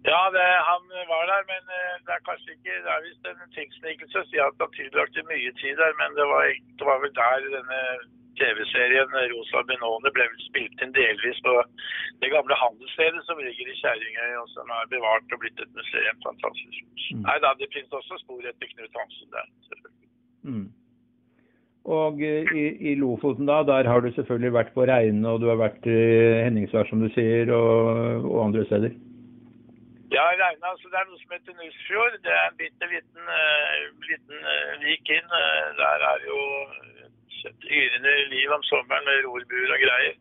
Ja, 0.08 0.22
det, 0.36 0.46
han 0.70 0.84
var 1.12 1.24
der, 1.32 1.42
men 1.50 1.74
eh, 1.78 1.89
er 2.20 2.28
kanskje 2.28 2.56
ikke 2.56 2.78
Det 2.86 2.94
er 2.94 3.06
visst 3.08 3.28
en 3.32 3.58
tilsnikelse 3.58 4.22
å 4.22 4.30
si 4.30 4.40
at 4.44 4.64
han 4.64 4.78
tilbrakte 4.78 5.28
mye 5.32 5.52
tid 5.62 5.76
der, 5.82 5.94
men 6.02 6.16
det 6.20 6.26
var, 6.32 6.48
det 6.80 6.88
var 6.90 7.04
vel 7.04 7.14
der 7.20 7.52
denne 7.58 7.84
TV-serien 8.40 9.16
Rosa 9.34 9.64
Benone 9.68 10.12
ble 10.16 10.26
vel 10.32 10.44
spilt 10.46 10.84
inn 10.84 10.96
delvis 10.96 11.40
på 11.46 11.56
det 12.24 12.32
gamle 12.34 12.56
handelsstedet 12.64 13.24
som 13.28 13.42
ligger 13.44 13.72
i 13.72 13.78
Kjerringøy, 13.82 14.34
og 14.42 14.48
som 14.54 14.72
er 14.76 14.92
bevart 14.94 15.36
og 15.36 15.42
blitt 15.44 15.64
et 15.64 15.74
museum. 15.76 16.20
Fantastisk. 16.28 16.84
Mm. 17.16 17.24
Nei 17.26 17.38
da, 17.44 17.56
det 17.60 17.72
finnes 17.74 17.98
også 18.00 18.20
spor 18.24 18.46
etter 18.48 18.72
Knut 18.74 19.02
Hansen 19.02 19.34
der. 19.36 19.50
Mm. 20.48 20.68
Og 21.90 22.24
eh, 22.24 22.48
i, 22.54 22.66
i, 22.92 22.96
Lofoten, 23.00 23.48
da, 23.50 23.62
der 23.68 23.90
har 23.90 24.04
du 24.04 24.12
selvfølgelig 24.14 24.56
vært 24.56 24.74
på 24.76 24.88
Reine, 24.88 25.24
og 25.28 25.44
du 25.44 25.50
har 25.52 25.60
vært 25.60 25.88
i 25.90 26.00
Henningsvær, 26.46 26.88
som 26.92 27.04
du 27.04 27.10
sier, 27.16 27.52
og, 27.56 28.28
og 28.30 28.44
andre 28.50 28.66
steder? 28.70 28.96
Ja, 30.20 30.26
Reine, 30.44 30.70
så 30.80 30.90
det 30.92 30.98
er 31.00 31.06
noe 31.08 31.18
som 31.22 31.32
heter 31.32 31.54
Nussfjord. 31.56 32.16
Det 32.26 32.32
er 32.38 32.48
en 32.50 32.58
bitte 32.60 32.88
liten, 32.94 33.28
uh, 33.36 33.84
liten 34.10 34.42
uh, 34.54 34.74
vik 34.82 35.12
inn. 35.16 35.30
Uh, 35.32 35.68
der 35.78 36.04
er 36.12 36.26
jo 36.28 36.40
et 37.50 37.68
yrende 37.78 38.16
liv 38.34 38.52
om 38.52 38.66
sommeren 38.68 39.08
med 39.08 39.22
rorbuer 39.24 39.72
og 39.76 39.86
greier. 39.86 40.18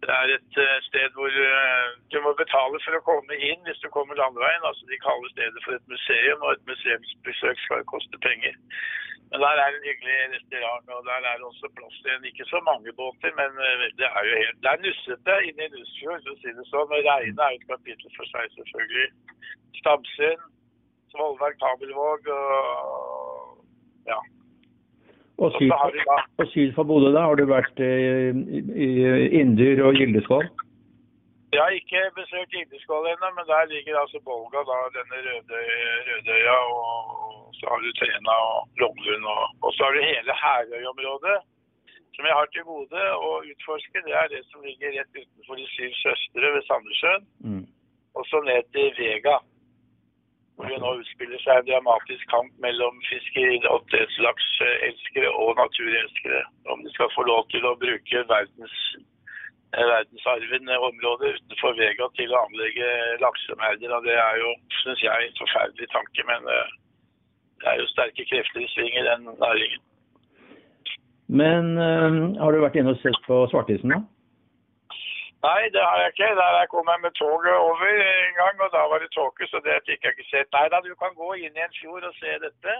Det 0.00 0.14
er 0.14 0.32
et 0.32 0.58
sted 0.86 1.12
hvor 1.18 1.34
du 2.12 2.16
må 2.24 2.32
betale 2.38 2.80
for 2.84 2.96
å 2.96 3.02
komme 3.10 3.36
inn 3.50 3.64
hvis 3.66 3.82
du 3.82 3.88
kommer 3.92 4.16
landveien. 4.16 4.64
altså 4.70 4.88
De 4.88 5.00
kaller 5.02 5.32
stedet 5.34 5.64
for 5.64 5.76
et 5.76 5.92
museum, 5.92 6.44
og 6.46 6.52
et 6.54 6.68
museumsbesøk 6.70 7.60
skal 7.66 7.84
koste 7.92 8.20
penger. 8.28 8.56
Men 9.30 9.38
der 9.44 9.56
er 9.62 9.68
en 9.70 9.86
hyggelig 9.88 10.16
restaurant, 10.34 10.86
og 10.96 11.00
der 11.08 11.20
er 11.30 11.34
det 11.38 11.46
også 11.50 11.68
plass 11.76 11.96
til 12.02 12.12
en 12.14 12.28
ikke 12.30 12.46
så 12.52 12.58
mange 12.70 12.90
båter, 13.00 13.30
men 13.40 13.50
eh, 13.66 13.84
det 13.98 14.08
er 14.18 14.22
jo 14.28 14.34
helt 14.42 14.58
Det 14.62 14.70
er 14.72 14.84
nussete 14.84 15.34
inne 15.48 15.66
i 15.66 15.72
Nussfjord, 15.74 16.22
for 16.24 16.32
å 16.32 16.38
si 16.40 16.54
det 16.58 16.66
sånn. 16.70 16.94
Og 16.96 17.02
Reine 17.08 17.42
er 17.46 17.52
jo 17.54 17.60
et 17.60 17.70
kapittel 17.72 18.14
for 18.16 18.30
seg, 18.32 18.54
selvfølgelig. 18.56 19.08
Stamsund, 19.80 20.46
Svolvær, 21.12 21.52
Kabelvåg 21.60 22.32
og 22.38 24.08
ja. 24.08 24.20
Og 25.38 25.52
syd, 25.58 25.70
og 26.40 26.46
syd 26.54 26.72
for 26.76 26.88
Bodø, 26.88 27.12
da? 27.14 27.28
Har 27.28 27.36
du 27.38 27.44
vært 27.46 27.84
i, 27.84 27.92
i 28.86 28.88
Inndyr 29.40 29.84
og 29.86 30.00
Gildeskål? 30.00 30.48
Jeg 31.52 31.60
har 31.62 31.76
ikke 31.76 32.00
besøkt 32.16 32.56
Gildeskål 32.56 33.06
ennå, 33.12 33.28
men 33.36 33.46
der 33.52 33.70
ligger 33.74 34.00
altså 34.00 34.18
Bolga, 34.24 34.64
da, 34.70 34.80
denne 34.96 35.20
røde, 35.28 35.60
Rødøya 36.08 36.56
og 36.72 37.47
så 37.58 37.64
har 37.70 37.78
du 37.84 37.90
Træna 37.98 38.34
og 38.50 38.58
Lomlund, 38.80 39.24
og, 39.34 39.44
og, 39.64 39.70
så 39.74 39.80
har 39.84 39.92
du 39.94 40.00
hele 40.10 40.32
Herøy-området. 40.42 41.38
Som 42.14 42.26
jeg 42.26 42.38
har 42.38 42.48
til 42.50 42.64
gode 42.72 43.02
å 43.28 43.30
utforske. 43.50 44.02
Det 44.06 44.14
er 44.20 44.30
det 44.32 44.42
som 44.50 44.64
ligger 44.66 44.94
rett 44.96 45.18
utenfor 45.20 45.54
De 45.60 45.66
syv 45.74 45.92
søstre 46.02 46.50
ved 46.54 46.64
Sandnessjøen. 46.66 47.28
Mm. 47.46 47.64
Og 48.18 48.26
så 48.30 48.40
ned 48.48 48.66
til 48.74 48.88
Vega. 48.98 49.36
Hvor 50.56 50.66
det 50.72 50.80
nå 50.82 50.90
utspiller 50.98 51.38
seg 51.44 51.60
en 51.60 51.68
dramatisk 51.68 52.24
kamp 52.34 52.50
mellom 52.64 52.98
fiskeri- 53.10 53.60
og 53.60 53.76
oppdrettslakselskere 53.76 55.30
og 55.42 55.52
naturelskere. 55.62 56.42
Om 56.74 56.82
de 56.82 56.94
skal 56.96 57.14
få 57.14 57.22
lov 57.30 57.46
til 57.54 57.62
å 57.68 57.76
bruke 57.84 58.24
verdens 58.32 58.76
eh, 59.76 59.86
verdensarven 59.92 60.74
området 60.90 61.36
utenfor 61.38 61.78
Vega 61.78 62.10
til 62.18 62.34
å 62.34 62.42
anlegge 62.48 62.90
laksemerder. 63.22 63.94
Og 63.94 64.10
det 64.10 64.18
er 64.18 64.42
jo, 64.42 64.50
syns 64.82 65.06
jeg, 65.06 65.30
en 65.30 65.40
forferdelig 65.44 65.90
tanke. 65.94 66.26
Men 66.32 66.50
uh, 66.50 66.77
det 67.60 67.68
er 67.70 67.80
jo 67.80 67.86
sterke 67.94 68.24
krefter 68.30 68.60
i 68.64 68.68
sving 68.74 68.94
i 68.98 69.06
den 69.10 69.28
næringen. 69.44 69.82
Men 71.40 71.64
øh, 71.88 72.12
har 72.42 72.50
du 72.50 72.60
vært 72.64 72.78
inne 72.78 72.94
og 72.94 73.02
sett 73.02 73.20
på 73.26 73.36
Svartisen, 73.50 73.92
da? 73.92 74.00
Nei, 75.46 75.62
det 75.74 75.82
har 75.88 75.98
jeg 76.00 76.12
ikke. 76.12 76.28
Der 76.40 76.58
jeg 76.60 76.68
kom 76.74 76.88
jeg 76.92 77.00
med 77.06 77.14
toget 77.22 77.56
over 77.68 77.88
en 78.26 78.36
gang, 78.42 78.56
og 78.64 78.70
da 78.76 78.82
var 78.92 78.98
det 79.02 79.10
tåke, 79.16 79.44
så 79.50 79.56
det 79.66 79.84
fikk 79.88 80.04
jeg 80.04 80.14
ikke 80.14 80.30
sett. 80.32 80.48
Nei 80.56 80.66
da, 80.72 80.80
du 80.86 80.94
kan 81.02 81.14
gå 81.22 81.28
inn 81.44 81.58
i 81.58 81.66
en 81.66 81.76
fjord 81.80 82.08
og 82.10 82.14
se 82.20 82.32
dette. 82.46 82.74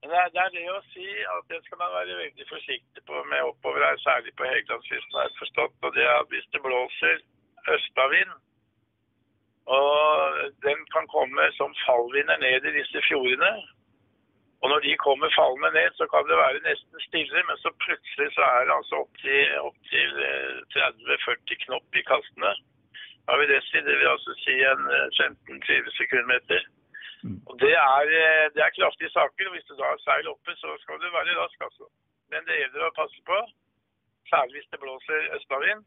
Men 0.00 0.10
det 0.10 0.18
er, 0.22 0.28
det 0.34 0.40
er, 0.42 0.50
det 0.54 0.64
å 0.72 0.80
si 0.94 1.08
at 1.34 1.48
det 1.50 1.58
skal 1.64 1.80
man 1.82 1.96
være 1.98 2.20
veldig 2.22 2.46
forsiktig 2.54 3.02
på 3.08 3.24
med 3.30 3.48
oppover 3.50 3.84
her, 3.84 3.98
særlig 4.06 4.32
på 4.38 4.46
Helgelandskysten, 4.48 5.16
har 5.18 5.26
jeg 5.26 5.40
forstått. 5.42 5.74
Og 5.84 5.90
det 5.96 6.06
er 6.14 6.28
hvis 6.32 6.50
det 6.54 6.64
blåser 6.66 7.16
østavind, 7.74 8.36
og 9.78 10.38
den 10.64 10.78
kan 10.94 11.10
komme 11.16 11.50
som 11.58 11.74
fallvinder 11.84 12.38
ned 12.40 12.70
i 12.70 12.76
disse 12.78 13.02
fjordene, 13.08 13.50
og 14.62 14.66
når 14.70 14.78
de 14.86 15.02
kommer 15.06 15.28
fallende 15.38 15.70
ned, 15.78 15.90
så 15.98 16.04
kan 16.12 16.22
det 16.30 16.36
være 16.44 16.64
nesten 16.68 17.00
stille, 17.08 17.40
men 17.48 17.56
så 17.62 17.70
plutselig 17.84 18.28
så 18.36 18.42
er 18.54 18.62
det 18.66 18.74
altså 18.78 18.94
opptil 19.04 19.52
opp 19.66 19.78
30-40 19.92 21.54
eh, 21.54 21.60
knopp 21.64 22.00
i 22.00 22.02
kastene. 22.10 22.52
Da 23.26 23.36
vil 23.38 23.50
det, 23.52 23.60
det 23.88 23.96
vil 24.00 24.14
altså 24.16 24.32
si 24.44 24.56
en 24.72 24.82
15-20 25.20 25.70
eh, 25.76 25.92
sekundmeter. 26.00 26.62
Mm. 27.24 27.38
Og 27.48 27.54
det 27.62 27.74
er, 27.74 28.04
eh, 28.22 28.46
det 28.54 28.62
er, 28.64 28.76
kraftige 28.78 29.14
saker. 29.18 29.44
og 29.48 29.54
Hvis 29.54 29.68
du 29.68 29.74
da 29.78 29.92
har 29.92 30.02
seil 30.06 30.26
oppe, 30.34 30.52
så 30.62 30.68
skal 30.82 31.00
du 31.02 31.08
være 31.18 31.38
rask, 31.42 31.58
altså. 31.68 31.86
Men 32.32 32.46
det 32.48 32.58
gjelder 32.60 32.88
å 32.88 32.98
passe 33.00 33.20
på. 33.30 33.38
Særlig 34.32 34.58
hvis 34.58 34.70
det 34.72 34.82
blåser 34.84 35.30
østavind. 35.38 35.86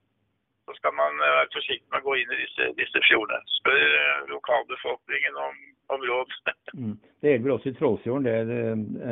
Så 0.66 0.78
skal 0.78 0.94
man 0.94 1.18
være 1.20 1.48
forsiktig 1.56 1.90
med 1.90 2.04
å 2.04 2.08
gå 2.08 2.18
inn 2.22 2.34
i 2.36 2.42
disse, 2.44 2.68
disse 2.78 3.02
fjordene. 3.08 3.42
Spør 3.60 3.86
lokalbefolkningen 4.30 5.40
om 5.48 5.56
om 5.94 6.02
råd. 6.10 6.30
mm. 6.82 6.98
Det 7.22 7.30
gjelder 7.30 7.56
også 7.56 7.70
i 7.70 7.78
Trollfjorden? 7.80 8.26
Det, 8.28 8.34
er 8.34 8.46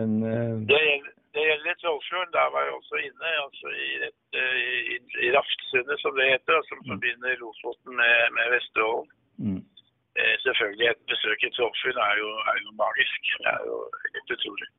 en, 0.02 0.14
uh... 0.32 0.54
det, 0.72 0.80
gjelder, 0.88 1.12
det 1.36 1.44
gjelder 1.48 1.72
i 1.74 1.80
Trollfjorden. 1.82 2.36
Der 2.38 2.48
var 2.54 2.62
jeg 2.66 2.74
også 2.80 2.96
inne. 3.08 3.28
altså 3.46 3.68
I, 3.88 3.90
et, 4.08 4.22
i, 4.94 4.98
i 5.26 5.28
Raftsundet, 5.38 5.98
som 6.04 6.12
det 6.20 6.32
heter, 6.34 6.58
som 6.70 6.78
mm. 6.82 6.88
forbinder 6.90 7.42
Lofoten 7.44 7.92
med, 8.02 8.16
med 8.38 8.46
Vesterålen. 8.56 9.12
Mm. 9.46 9.62
Eh, 10.20 10.36
selvfølgelig, 10.46 10.88
et 10.90 11.04
besøk 11.12 11.40
i 11.48 11.54
Trollfjorden 11.56 12.04
er 12.10 12.16
er 12.52 12.58
jo 12.66 12.70
magisk. 12.86 13.22
Det 13.44 13.52
er 13.56 13.64
jo 13.72 13.78
helt 14.14 14.38
utrolig. 14.38 14.70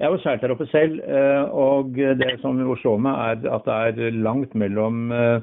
Jeg 0.00 0.08
har 0.10 0.18
seilt 0.22 0.42
der 0.42 0.54
oppe 0.54 0.66
selv, 0.66 0.94
eh, 1.16 1.44
og 1.66 1.94
det 2.22 2.32
som 2.42 2.58
slår 2.80 3.02
meg, 3.06 3.14
er 3.28 3.52
at 3.56 3.68
det 3.68 4.06
er 4.08 4.22
langt 4.28 4.56
mellom 4.58 5.12
Eh, 5.14 5.40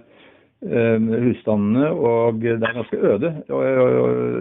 husstandene, 0.62 1.90
og 1.90 2.34
det 2.42 2.52
er 2.52 2.74
ganske 2.80 2.98
øde 2.98 3.30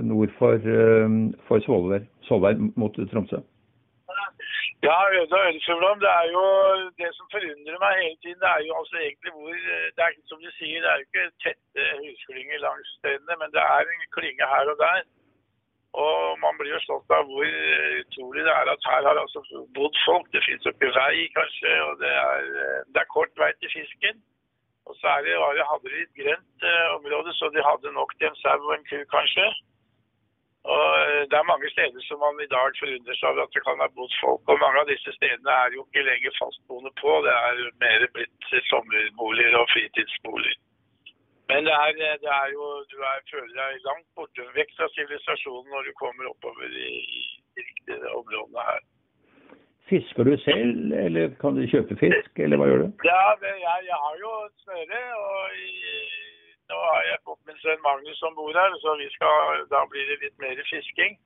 nord 0.02 0.28
for, 0.38 0.52
eh, 0.52 1.08
for 1.46 1.58
Svolvær, 1.60 2.02
Svolvær 2.22 2.54
mot 2.76 2.94
Tromsø. 3.12 3.38
Ja, 4.87 4.98
øde 5.18 5.34
og 5.38 5.46
ødefuglam. 5.48 5.98
Det 6.04 6.12
er 6.20 6.26
jo 6.37 6.44
det 7.00 7.10
som 7.18 7.26
forundrer 7.34 7.78
meg 7.84 7.92
hele 8.02 8.18
tiden. 8.22 8.40
Det 8.42 8.50
er 8.56 8.62
jo 8.68 8.72
altså 8.80 8.96
egentlig 8.98 9.32
hvor 9.34 9.54
Det 9.96 10.02
er 10.04 10.12
som 10.30 10.40
du 10.44 10.50
sier, 10.58 10.78
det 10.82 10.90
er 10.90 10.98
jo 10.98 11.06
ikke 11.08 11.37
tette 11.44 11.82
husklynger 12.02 12.58
langs 12.66 12.88
stedene, 12.98 13.34
men 13.40 13.48
det 13.54 13.62
er 13.76 13.82
en 13.84 14.12
klynge 14.16 14.46
her 14.54 14.66
og 14.72 14.78
der. 14.87 15.02
Og 16.04 16.16
man 16.44 16.54
blir 16.58 16.72
jo 16.76 16.87
slått 16.87 17.10
av 17.18 17.25
hvor 17.30 17.48
utrolig 18.02 18.42
det 18.48 18.54
er 18.60 18.66
at 18.75 18.88
her 18.90 19.02
har 19.08 19.18
altså 19.25 19.40
bodd 19.76 19.96
folk. 20.08 20.26
Det 20.34 20.44
finnes 20.46 20.66
jo 20.66 20.75
ikke 20.75 20.94
vei, 21.00 21.16
kanskje, 21.38 21.72
og 21.88 21.94
det 22.02 22.14
er, 22.30 22.42
det 22.92 23.00
er 23.02 23.14
kort 23.16 23.34
vei 23.42 23.50
til 23.60 23.70
fisken. 23.78 24.16
Og 24.88 24.95
så 25.00 25.07
er 25.14 25.21
det, 25.25 25.35
hadde 25.71 25.90
de 25.92 25.99
et 26.02 26.18
grønt 26.21 26.68
eh, 26.71 26.87
område, 26.99 27.30
så 27.38 27.45
de 27.54 27.68
hadde 27.71 27.97
nok 28.00 28.11
til 28.18 28.28
en 28.30 28.38
sau 28.42 28.61
og 28.68 28.75
en 28.75 28.87
ku, 28.90 28.99
kanskje. 29.16 29.47
Og 30.75 30.88
eh, 31.09 31.23
Det 31.30 31.37
er 31.38 31.50
mange 31.52 31.68
steder 31.75 32.00
som 32.09 32.18
man 32.25 32.40
i 32.45 32.52
dag 32.57 32.68
forundrer 32.80 33.16
seg 33.18 33.28
over 33.30 33.42
at 33.45 33.54
det 33.57 33.64
kan 33.66 33.83
ha 33.83 33.88
bodd 33.99 34.14
folk. 34.23 34.42
Og 34.50 34.62
mange 34.64 34.80
av 34.83 34.90
disse 34.92 35.12
stedene 35.18 35.52
er 35.64 35.76
jo 35.76 35.85
ikke 35.87 36.09
lenger 36.11 36.38
fastboende 36.40 36.92
på. 37.02 37.11
Det 37.26 37.35
er 37.49 37.61
mer 37.85 38.09
blitt 38.16 38.49
sommerboliger 38.71 39.61
og 39.61 39.71
fritidsboliger. 39.75 40.59
Men 41.50 41.64
det 41.68 41.75
er, 41.85 41.92
eh, 42.07 42.18
det 42.25 42.33
er 42.42 42.49
jo, 42.57 42.64
du 42.92 42.97
er, 43.11 43.18
føler 43.33 43.54
deg 43.61 43.87
langt 43.88 44.09
borte 44.16 44.45
vekk 44.59 44.75
fra 44.76 44.88
sivilisasjonen 44.97 45.73
når 45.73 45.88
du 45.88 45.92
kommer 46.02 46.33
oppover 46.33 46.68
i 46.68 46.95
de 47.57 47.64
riktige 47.68 48.16
områdene 48.21 48.71
her. 48.71 48.83
Fisker 49.88 50.25
du 50.28 50.35
selv, 50.45 50.92
eller 51.04 51.30
kan 51.40 51.57
du 51.57 51.64
kjøpe 51.73 51.97
fisk, 51.97 52.33
eller 52.45 52.61
hva 52.61 52.66
gjør 52.68 52.83
du? 52.85 52.88
Ja, 53.09 53.23
det, 53.40 53.54
jeg, 53.62 53.87
jeg, 53.88 54.00
har 54.04 54.18
jo 54.21 54.33
et 54.45 54.64
snøre, 54.64 55.00
og 55.16 55.62
i, 55.64 55.71
nå 56.68 56.80
har 56.83 57.07
jeg 57.09 57.23
fått 57.28 57.40
min 57.49 57.61
sønn 57.62 57.80
Magnus 57.87 58.21
som 58.21 58.37
bor 58.37 58.52
her, 58.52 58.76
så 58.83 58.95
skal, 59.14 59.64
da 59.73 59.80
blir 59.88 60.04
det 60.11 60.21
litt 60.26 60.37
mer 60.45 60.61
fisking. 60.68 61.16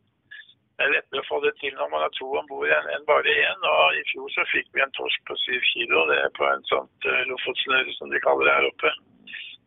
Det 0.78 0.86
er 0.86 0.94
lettere 0.94 1.22
å 1.22 1.28
få 1.28 1.40
det 1.44 1.52
til 1.60 1.74
når 1.76 1.90
man 1.92 2.04
har 2.06 2.12
to 2.16 2.28
om 2.38 2.46
bord 2.48 2.70
enn 2.74 2.88
en 2.94 3.08
bare 3.10 3.34
én. 3.34 3.66
Og 3.70 3.98
I 3.98 4.04
fjor 4.12 4.30
så 4.34 4.46
fikk 4.54 4.70
vi 4.74 4.82
en 4.82 4.94
torsk 4.96 5.26
på 5.28 5.36
syv 5.42 5.66
kilo, 5.72 6.06
det 6.10 6.16
er 6.22 6.32
på 6.38 6.46
en 6.48 6.64
sånt 6.70 7.08
uh, 7.10 7.20
lofotsnøre 7.28 7.92
som 7.98 8.14
de 8.14 8.22
kaller 8.24 8.48
det 8.48 8.56
her 8.56 8.70
oppe. 8.70 8.94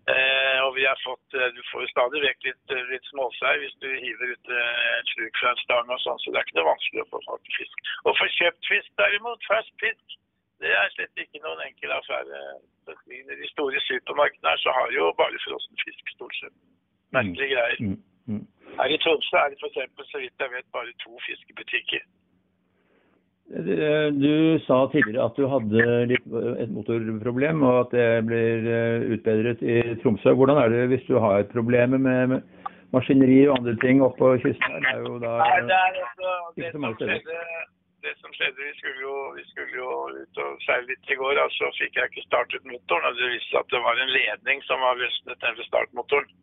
Eh, 0.06 0.60
og 0.66 0.76
vi 0.78 0.84
har 0.86 1.00
fått, 1.02 1.34
eh, 1.34 1.50
Du 1.56 1.62
får 1.72 1.82
jo 1.82 1.88
stadig 1.90 2.20
vekk 2.22 2.44
litt, 2.46 2.66
eh, 2.74 2.90
litt 2.94 3.06
småsei 3.10 3.54
hvis 3.62 3.78
du 3.82 3.88
hiver 3.90 4.34
ut 4.34 4.50
eh, 4.54 5.00
et 5.00 5.08
sluk 5.14 5.40
fra 5.42 5.50
en 5.50 5.64
stang 5.64 5.90
og 5.90 6.02
sånn, 6.04 6.20
så 6.22 6.30
det 6.30 6.38
er 6.38 6.46
ikke 6.46 6.58
noe 6.60 6.74
vanskelig 6.74 7.02
å 7.02 7.10
få 7.10 7.22
tak 7.26 7.50
i 7.50 7.56
fisk. 7.58 7.78
Å 8.06 8.14
få 8.20 8.28
kjøpt 8.38 8.70
fisk 8.70 8.90
derimot, 9.02 9.48
fersk 9.50 9.74
fisk, 9.82 10.06
det 10.62 10.72
er 10.78 10.94
slett 10.94 11.24
ikke 11.24 11.42
noen 11.42 11.64
enkel 11.66 11.96
affære. 11.98 12.42
I 13.18 13.22
de 13.42 13.48
store 13.50 13.82
supermarkedene 13.90 14.52
her 14.52 14.62
så 14.62 14.76
har 14.78 14.94
jo 14.94 15.10
bare 15.18 15.42
frossen 15.48 15.82
fisk, 15.82 16.14
stort 16.14 16.38
sett. 16.38 16.54
Merkelige 17.18 17.56
greier. 17.56 17.82
Mm, 17.82 17.98
mm. 18.30 18.46
Her 18.78 18.94
i 18.94 19.02
Tromsø 19.02 19.42
er 19.42 19.50
det 19.50 19.58
f.eks. 19.58 20.06
så 20.12 20.22
vidt 20.22 20.46
jeg 20.46 20.54
vet 20.54 20.70
bare 20.76 20.94
to 21.02 21.18
fiskebutikker. 21.26 22.06
Du 23.46 24.60
sa 24.66 24.78
tidligere 24.90 25.28
at 25.30 25.38
du 25.38 25.46
hadde 25.46 25.84
litt, 26.10 26.26
et 26.58 26.72
motorproblem, 26.74 27.62
og 27.62 27.84
at 27.84 27.92
det 27.94 28.08
blir 28.26 28.66
utbedret 29.14 29.62
i 29.62 29.76
Tromsø. 30.02 30.34
Hvordan 30.34 30.58
er 30.64 30.74
det 30.74 30.88
hvis 30.90 31.06
du 31.06 31.20
har 31.22 31.46
problemer 31.52 32.02
med 32.02 32.40
maskineri 32.96 33.44
og 33.46 33.60
andre 33.60 33.76
ting 33.84 34.02
oppå 34.02 34.34
kysten? 34.42 34.82
Det 34.82 34.96
er 34.96 35.06
jo 35.06 35.20
da 35.22 35.38
Nei, 35.44 35.62
det 35.70 35.78
er 35.78 36.02
altså, 36.08 36.34
det 36.58 36.72
som 36.74 36.88
skjedde, 36.98 37.40
det 38.06 38.14
som 38.22 38.34
skjedde, 38.38 38.62
vi 38.62 38.74
skulle 38.80 39.02
jo, 39.02 39.16
vi 39.38 39.46
skulle 39.52 39.78
jo 39.78 39.92
ut 40.16 40.42
og 40.46 40.66
seile 40.66 40.90
litt 40.90 41.14
i 41.14 41.20
går, 41.22 41.42
og 41.46 41.54
så 41.58 41.70
fikk 41.78 41.98
jeg 42.00 42.12
ikke 42.12 42.26
startet 42.26 42.68
motoren. 42.70 43.08
og 43.10 43.22
Det 43.22 43.32
viste 43.36 43.52
seg 43.54 43.62
at 43.62 43.74
det 43.74 43.86
var 43.86 44.02
en 44.02 44.16
ledning 44.18 44.66
som 44.66 44.82
var 44.86 45.00
løsnet 45.02 45.48
nede 45.48 45.70
startmotoren. 45.70 46.34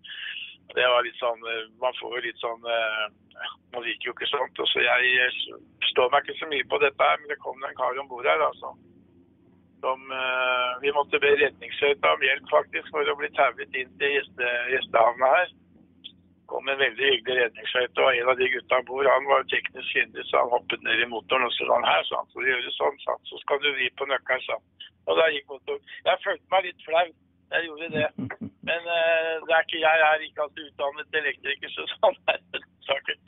Det 0.72 0.86
var 0.88 1.04
litt 1.04 1.18
sånn, 1.20 1.42
Man 1.82 1.94
får 1.98 2.16
jo 2.16 2.24
litt 2.24 2.40
sånn 2.40 2.62
Man 2.62 3.82
liker 3.84 4.08
jo 4.08 4.14
ikke 4.14 4.30
sånt. 4.30 4.60
og 4.62 4.68
så 4.70 4.84
Jeg 4.86 5.30
står 5.92 6.10
meg 6.12 6.24
ikke 6.26 6.40
så 6.40 6.48
mye 6.50 6.66
på 6.70 6.80
dette, 6.82 7.12
men 7.20 7.30
det 7.30 7.38
kom 7.44 7.62
en 7.62 7.78
kar 7.78 8.00
om 8.02 8.10
bord 8.10 8.28
her. 8.28 8.42
altså. 8.48 8.74
Som, 9.82 10.04
vi 10.82 10.92
måtte 10.94 11.18
be 11.22 11.32
redningsskøyta 11.40 12.12
om 12.14 12.22
hjelp 12.22 12.50
faktisk 12.50 12.90
for 12.94 13.08
å 13.10 13.16
bli 13.18 13.30
tauet 13.34 13.78
inn 13.80 13.90
til 13.98 14.14
gjeste, 14.14 14.50
gjestehavna 14.70 15.30
her 15.32 15.50
kom 16.52 16.68
en 16.68 16.80
veldig 16.84 17.08
hyggelig 17.12 17.38
redningsskøyte, 17.40 18.04
og 18.04 18.16
en 18.18 18.30
av 18.32 18.40
de 18.40 18.48
gutta 18.52 18.78
om 18.80 18.88
bord 18.90 19.08
han 19.08 19.28
var 19.30 19.46
teknisk 19.52 19.94
kyndig, 19.96 20.24
så 20.28 20.42
han 20.42 20.52
hoppet 20.52 20.84
ned 20.86 21.00
i 21.04 21.08
motoren 21.12 21.46
og 21.48 21.54
så 21.56 21.68
sa 21.68 21.78
han 21.78 21.88
her, 21.88 22.02
så 22.08 22.20
han 22.20 22.32
får 22.34 22.48
gjøre 22.50 22.72
sånn, 22.76 22.98
så, 23.04 23.16
så 23.30 23.40
skal 23.44 23.62
du 23.62 23.68
vri 23.76 23.88
på 23.96 24.08
nøkkelen, 24.10 24.44
sa 24.48 24.58
Og 25.08 25.18
da 25.18 25.28
gikk 25.34 25.48
motoren. 25.50 25.94
Jeg 26.08 26.22
følte 26.24 26.52
meg 26.54 26.66
litt 26.68 26.84
flau. 26.86 27.06
Jeg 27.52 27.64
gjorde 27.66 27.88
det. 27.96 28.08
Men 28.68 28.84
uh, 28.86 29.32
det 29.46 29.54
er 29.56 29.64
ikke, 29.64 29.80
jeg 29.82 30.04
er 30.08 30.26
ikke 30.26 30.44
alltid 30.44 30.68
utdannet 30.68 31.18
elektriker, 31.22 31.72
så 31.74 31.88
sånn 31.96 32.20
er 32.34 32.44
saken. 32.92 33.18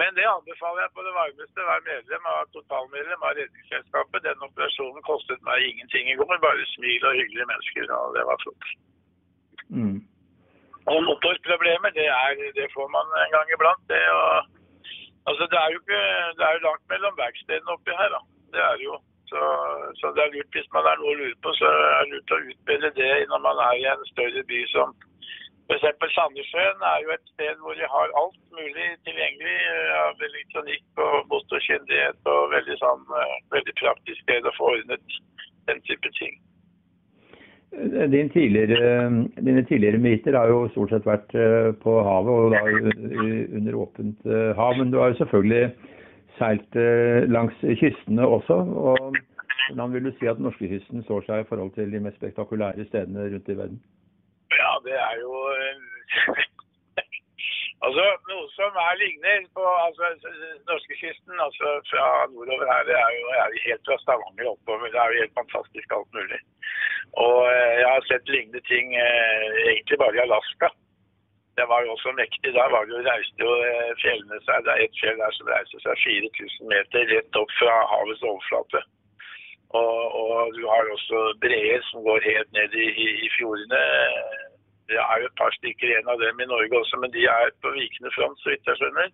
Men 0.00 0.10
det 0.18 0.26
anbefaler 0.36 0.84
jeg 0.84 0.94
på 0.96 1.06
det 1.06 1.14
varmeste. 1.20 1.66
Vær 1.70 1.88
medlem 1.92 2.28
av 2.34 2.52
totalmedlem 2.56 3.26
av 3.28 3.34
Redningsselskapet. 3.38 4.26
Den 4.28 4.46
operasjonen 4.48 5.08
kostet 5.10 5.42
meg 5.48 5.66
ingenting 5.70 6.12
i 6.12 6.18
går. 6.20 6.36
Bare 6.46 6.70
smil 6.74 7.08
og 7.08 7.18
hyggelige 7.20 7.50
mennesker. 7.52 7.90
og 7.98 8.14
det 8.16 8.28
var 8.30 8.42
flott. 8.44 8.70
Mm. 9.76 9.98
Og 10.92 10.98
motorproblemer, 11.08 11.90
det, 11.98 12.08
er, 12.24 12.30
det 12.58 12.68
får 12.76 12.88
man 12.96 13.06
en 13.24 13.34
gang 13.36 13.48
iblant. 13.54 13.84
Det, 13.92 14.00
og, 14.20 14.36
altså, 15.28 15.44
det 15.52 15.58
er 15.60 15.68
jo 15.72 15.80
ikke, 15.82 16.02
det 16.38 16.44
er 16.46 16.54
jo 16.56 16.66
langt 16.68 16.84
mellom 16.92 17.20
verkstedene 17.24 17.74
oppi 17.76 17.92
her. 18.00 18.10
Da. 18.16 18.20
Det 18.54 18.64
er 18.72 18.76
jo. 18.86 18.94
Så, 19.30 19.40
så, 20.00 20.06
det 20.16 20.22
er 20.24 20.34
lurt 20.34 20.54
hvis 20.56 20.70
man 20.76 20.86
er 20.88 21.00
noe 21.00 21.12
å 21.12 21.18
lure 21.20 21.36
på, 21.44 21.52
så 21.58 21.68
er 21.68 21.98
det 22.00 22.12
lurt 22.14 22.32
å 22.32 22.44
utbedre 22.52 22.90
det 22.96 23.10
når 23.28 23.42
man 23.44 23.58
er 23.66 23.74
i 23.76 23.88
en 23.92 24.06
større 24.08 24.44
by 24.48 24.60
som 24.72 24.94
f.eks. 25.68 26.14
Sandnessjøen 26.16 26.84
er 26.90 27.04
jo 27.04 27.14
et 27.14 27.32
sted 27.34 27.62
hvor 27.62 27.76
de 27.76 27.88
har 27.94 28.14
alt 28.20 28.38
mulig 28.56 28.88
tilgjengelig 29.08 29.56
av 30.00 30.26
elektronikk 30.28 31.02
og 31.04 31.16
motorkyndighet 31.32 32.32
og 32.34 32.52
veldig, 32.54 32.76
sånn, 32.80 33.04
veldig 33.54 33.74
praktisk 33.80 34.22
sted 34.24 34.48
å 34.48 34.54
få 34.56 34.74
ordnet 34.76 35.18
den 35.68 35.82
type 35.88 36.12
ting. 36.16 36.38
Din 38.12 38.30
tidligere, 38.32 39.10
dine 39.44 39.62
tidligere 39.68 39.98
meriter 40.00 40.38
har 40.38 40.48
jo 40.48 40.68
stort 40.72 40.94
sett 40.94 41.04
vært 41.06 41.34
eh, 41.36 41.68
på 41.82 41.98
havet, 42.00 42.32
og 42.32 42.54
da 42.54 42.62
under 43.60 43.76
åpent 43.76 44.24
eh, 44.24 44.56
hav. 44.56 44.78
Men 44.80 44.92
du 44.92 44.96
har 45.02 45.12
jo 45.12 45.18
selvfølgelig 45.20 45.68
seilt 46.38 46.78
eh, 46.80 47.28
langs 47.28 47.60
kystene 47.60 48.24
også. 48.24 48.56
og 48.56 49.12
Hvordan 49.68 49.92
vil 49.92 50.08
du 50.08 50.12
si 50.16 50.30
at 50.32 50.40
norskekysten 50.40 51.04
står 51.04 51.28
seg 51.28 51.44
i 51.44 51.48
forhold 51.50 51.74
til 51.76 51.92
de 51.92 52.00
mest 52.00 52.16
spektakulære 52.16 52.88
stedene 52.88 53.28
rundt 53.34 53.52
i 53.52 53.58
verden? 53.60 53.80
Det 54.86 54.96
er 55.08 55.14
jo 55.24 55.32
Altså, 57.86 58.04
Noe 58.28 58.46
som 58.56 58.78
er 58.82 58.96
ligner 58.98 59.44
på 59.54 59.64
altså, 59.86 60.06
norskekysten, 60.70 61.36
altså 61.46 61.68
fra 61.90 62.06
nordover 62.32 62.66
her, 62.72 62.82
det 62.88 62.96
er 63.04 63.12
jo 63.18 63.28
er 63.42 63.54
helt 63.66 63.84
fra 63.86 63.98
Stavanger 64.02 64.50
oppover. 64.54 64.90
Det 64.90 65.00
er 65.00 65.12
jo 65.12 65.20
helt 65.22 65.38
fantastisk 65.40 65.94
alt 65.96 66.10
mulig. 66.18 66.40
Og 67.24 67.38
eh, 67.52 67.74
jeg 67.82 67.88
har 67.94 68.08
sett 68.08 68.34
lignende 68.34 68.62
ting 68.72 68.96
eh, 69.04 69.46
egentlig 69.70 69.98
bare 70.02 70.18
i 70.18 70.24
Alaska. 70.26 70.72
Det 71.58 71.66
var 71.70 71.80
jo 71.84 71.94
også 71.94 72.10
mektig. 72.22 72.50
Da 72.58 72.66
var 72.74 72.82
det 72.84 72.96
jo, 72.96 73.04
reiste 73.06 73.46
jo 73.46 73.54
eh, 73.70 73.94
fjellene 74.02 74.42
seg 74.46 74.66
Det 74.66 74.74
er 74.74 74.84
et 74.84 75.00
fjell 75.00 75.22
der 75.22 75.38
som 75.38 75.50
reiser 75.54 75.86
seg 75.86 76.04
4000 76.04 76.72
meter 76.74 77.08
rett 77.14 77.40
opp 77.42 77.54
fra 77.60 77.78
havets 77.94 78.26
overflate. 78.32 78.82
Og, 79.78 79.96
og 80.22 80.54
du 80.58 80.62
har 80.66 80.92
også 80.96 81.24
breer 81.44 81.82
som 81.92 82.02
går 82.06 82.26
helt 82.26 82.52
ned 82.58 82.74
i, 82.74 82.90
i, 83.06 83.08
i 83.26 83.32
fjordene 83.38 83.82
det 84.88 84.98
er 84.98 85.22
jo 85.22 85.28
et 85.28 85.40
par 85.40 85.52
stykker 85.58 85.90
igjen 85.90 86.12
av 86.12 86.20
dem 86.22 86.40
i 86.40 86.48
Norge 86.48 86.78
også, 86.80 87.00
men 87.02 87.12
de 87.14 87.24
er 87.28 87.50
på 87.62 87.72
vikende 87.76 88.12
front, 88.16 88.38
så 88.40 88.52
vidt 88.52 88.70
jeg 88.70 88.80
skjønner. 88.80 89.10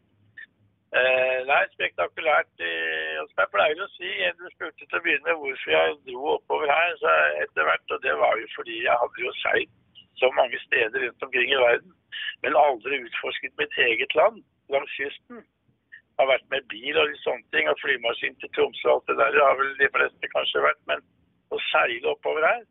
Eh, 0.95 1.39
nei, 1.49 1.63
spektakulært. 1.73 2.53
Eh, 2.63 3.23
som 3.31 3.41
jeg 3.43 3.51
pleier 3.51 3.81
å 3.83 3.89
si, 3.97 4.11
du 4.39 4.45
spurte 4.53 4.87
til 4.87 4.99
å 4.99 5.03
begynne 5.03 5.27
med 5.27 5.41
hvorfor 5.41 5.73
jeg 5.75 5.97
dro 6.07 6.29
oppover 6.37 6.71
her 6.71 6.93
så 7.01 7.15
etter 7.43 7.67
hvert. 7.67 7.95
Og 7.97 8.05
det 8.05 8.15
var 8.21 8.39
jo 8.39 8.53
fordi 8.55 8.77
jeg 8.85 9.01
hadde 9.01 9.25
jo 9.25 9.33
seilt 9.41 9.75
så 10.21 10.31
mange 10.37 10.61
steder 10.63 11.03
rundt 11.03 11.27
omkring 11.27 11.51
i 11.51 11.59
verden, 11.59 11.97
men 12.45 12.61
aldri 12.61 13.01
utforsket 13.03 13.57
mitt 13.59 13.75
eget 13.89 14.15
land 14.15 14.39
langs 14.71 14.95
kysten. 14.95 15.43
Jeg 15.43 16.23
har 16.23 16.31
vært 16.31 16.47
med 16.55 16.69
bil 16.71 17.01
og 17.03 17.17
sånne 17.25 17.51
ting, 17.51 17.67
og 17.67 17.81
flymaskin 17.83 18.39
til 18.39 18.53
Tromsø 18.55 18.87
og 18.87 18.95
alt 18.95 19.11
det 19.11 19.19
der. 19.19 19.35
Det 19.35 19.43
har 19.43 19.59
vel 19.59 19.75
de 19.81 19.91
fleste 19.97 20.31
kanskje 20.37 20.63
vært, 20.63 20.83
men 20.87 21.03
å 21.51 21.59
seile 21.73 22.15
oppover 22.15 22.47
her 22.47 22.63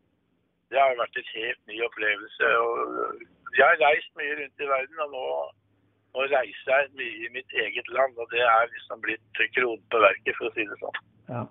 det 0.74 0.82
har 0.82 1.00
vært 1.00 1.18
en 1.20 1.32
helt 1.32 1.60
ny 1.70 1.80
opplevelse. 1.88 2.52
Og 2.66 3.58
jeg 3.58 3.66
har 3.66 3.82
reist 3.82 4.14
mye 4.20 4.38
rundt 4.40 4.64
i 4.64 4.70
verden, 4.70 5.02
og 5.04 5.12
nå, 5.16 5.26
nå 6.14 6.28
reiser 6.34 6.72
jeg 6.74 6.94
mye 7.00 7.26
i 7.26 7.34
mitt 7.36 7.58
eget 7.66 7.92
land. 7.96 8.16
Og 8.18 8.30
det 8.34 8.42
er 8.42 8.72
liksom 8.72 9.04
blitt 9.04 9.44
kronen 9.56 9.84
på 9.94 10.02
verket, 10.06 10.34
for 10.38 10.50
å 10.50 10.56
si 10.56 10.66
det 10.70 10.80
sånn. 10.82 11.04
Ja. 11.30 11.44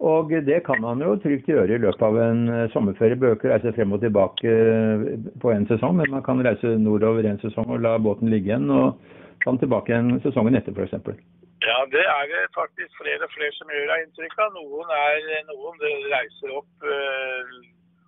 Og 0.00 0.30
det 0.46 0.62
kan 0.64 0.80
man 0.80 1.02
jo 1.04 1.12
trygt 1.20 1.48
gjøre 1.50 1.74
i 1.76 1.80
løpet 1.82 2.04
av 2.06 2.16
en 2.16 2.46
eh, 2.48 2.68
sommerferie. 2.72 3.18
Bøker 3.20 3.52
reise 3.52 3.72
frem 3.76 3.92
og 3.92 4.00
tilbake 4.00 4.48
eh, 4.48 5.02
på 5.42 5.52
en 5.52 5.66
sesong, 5.68 5.98
men 5.98 6.14
man 6.14 6.24
kan 6.24 6.40
reise 6.44 6.78
nordover 6.80 7.28
en 7.28 7.40
sesong 7.42 7.68
og 7.68 7.82
la 7.84 7.98
båten 8.00 8.32
ligge 8.32 8.48
igjen. 8.48 8.70
og 8.72 8.96
komme 9.44 9.60
tilbake 9.60 9.92
igjen 9.92 10.16
sesongen 10.24 10.56
etter, 10.56 10.72
f.eks. 10.76 11.20
Ja, 11.60 11.76
det 11.92 12.04
er 12.08 12.24
det 12.32 12.46
faktisk 12.56 12.96
flere 12.96 13.26
og 13.26 13.32
flere 13.34 13.52
som 13.58 13.68
gjør, 13.72 13.92
av 13.92 14.06
inntrykk 14.06 14.38
av. 14.40 14.56
Noen, 14.56 14.94
er, 14.96 15.28
noen 15.50 15.84
reiser 16.12 16.56
opp 16.56 16.88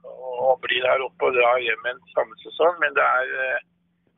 og 0.09 0.61
blir 0.65 0.87
her 0.89 1.05
oppe 1.05 1.29
og 1.29 1.37
drar 1.37 1.61
hjem 1.63 1.87
en 1.91 2.01
samme 2.15 2.39
sesong. 2.43 2.79
Men 2.83 2.97
det 2.99 3.05
er, 3.05 3.33
eh, 3.43 3.61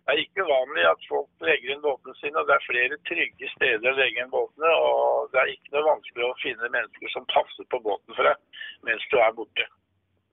det 0.05 0.15
er, 0.15 0.23
ikke 0.25 0.47
uvanlig 0.47 0.85
at 0.91 1.09
folk 1.09 1.47
legger 1.49 1.75
inn 1.75 1.85
båtene 1.85 2.17
sine. 2.21 2.37
og 2.41 2.49
Det 2.49 2.57
er 2.57 2.69
flere 2.69 3.01
trygge 3.11 3.51
steder 3.57 3.91
å 3.91 3.99
legge 4.01 4.23
inn 4.23 4.35
båtene. 4.35 4.75
Og 4.89 5.33
det 5.33 5.41
er 5.43 5.55
ikke 5.55 5.75
noe 5.77 5.89
vanskelig 5.91 6.29
å 6.29 6.37
finne 6.43 6.75
mennesker 6.77 7.15
som 7.15 7.33
passer 7.33 7.69
på 7.71 7.83
båten 7.89 8.17
for 8.17 8.31
deg 8.31 8.63
mens 8.89 9.05
du 9.11 9.19
er 9.21 9.35
borte. 9.37 9.67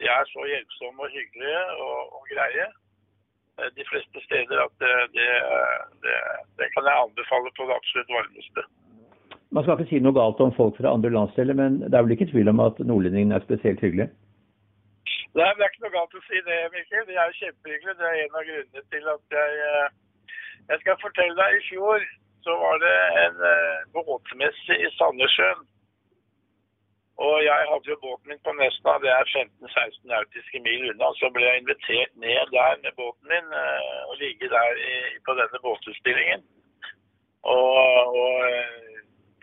De 0.01 0.09
er 0.09 0.29
så 0.31 0.45
hjelpsomme 0.49 1.05
og 1.05 1.13
hyggelige 1.13 1.63
og, 1.85 2.15
og 2.17 2.31
greie 2.33 2.67
eh, 2.67 3.69
de 3.77 3.85
fleste 3.91 4.23
steder 4.25 4.63
at 4.65 4.73
det, 4.81 4.95
det, 5.15 5.29
det, 6.03 6.19
det 6.59 6.71
kan 6.75 6.89
jeg 6.89 7.05
anbefale 7.05 7.53
på 7.57 7.67
det 7.69 7.77
absolutt 7.77 8.15
varmeste. 8.17 8.65
Man 9.51 9.63
skal 9.63 9.75
ikke 9.77 9.91
si 9.91 9.99
noe 9.99 10.15
galt 10.15 10.39
om 10.39 10.53
folk 10.55 10.77
fra 10.79 10.93
andre 10.95 11.11
landsdeler, 11.11 11.55
men 11.59 11.81
det 11.83 11.91
er 11.91 12.05
vel 12.05 12.15
ikke 12.15 12.29
tvil 12.31 12.49
om 12.53 12.61
at 12.63 12.77
nordlendingene 12.79 13.35
er 13.35 13.43
spesielt 13.43 13.83
hyggelige? 13.83 14.07
Det 15.33 15.43
er 15.43 15.67
ikke 15.67 15.83
noe 15.85 15.93
galt 15.95 16.15
å 16.17 16.21
si 16.27 16.39
det, 16.43 16.57
Mikkel. 16.73 17.05
Det 17.07 17.15
er 17.15 17.37
kjempehyggelig. 17.39 17.97
Det 17.99 18.07
er 18.07 18.17
en 18.23 18.39
av 18.39 18.47
grunnene 18.47 18.81
til 18.93 19.11
at 19.15 19.35
jeg 19.37 19.61
eh, 19.67 19.93
Jeg 20.69 20.79
skal 20.81 20.97
fortelle 21.01 21.35
deg, 21.39 21.55
i 21.57 21.67
fjor 21.67 22.03
så 22.45 22.53
var 22.63 22.75
det 22.81 22.97
en 23.25 23.37
uh, 23.53 23.77
båtmesse 23.93 24.75
i 24.85 24.87
Sandnessjøen. 24.97 25.63
Og 27.25 27.35
jeg 27.45 27.67
hadde 27.71 27.91
jo 27.91 27.97
båten 28.05 28.31
min 28.31 28.41
på 28.45 28.53
Nesna, 28.57 28.95
det 29.03 29.11
er 29.13 29.33
15-16 29.33 30.07
nautiske 30.13 30.61
mil 30.67 30.87
unna. 30.91 31.09
Så 31.19 31.29
ble 31.33 31.43
jeg 31.45 31.61
invitert 31.61 32.13
ned 32.23 32.53
der 32.55 32.79
med 32.85 32.97
båten 33.01 33.33
min 33.33 33.51
uh, 33.65 34.01
og 34.09 34.15
ligge 34.21 34.49
der 34.55 34.81
i, 34.91 34.95
på 35.25 35.37
denne 35.41 35.63
båtutstillingen. 35.65 36.45
Og, 37.55 38.17
og 38.21 38.33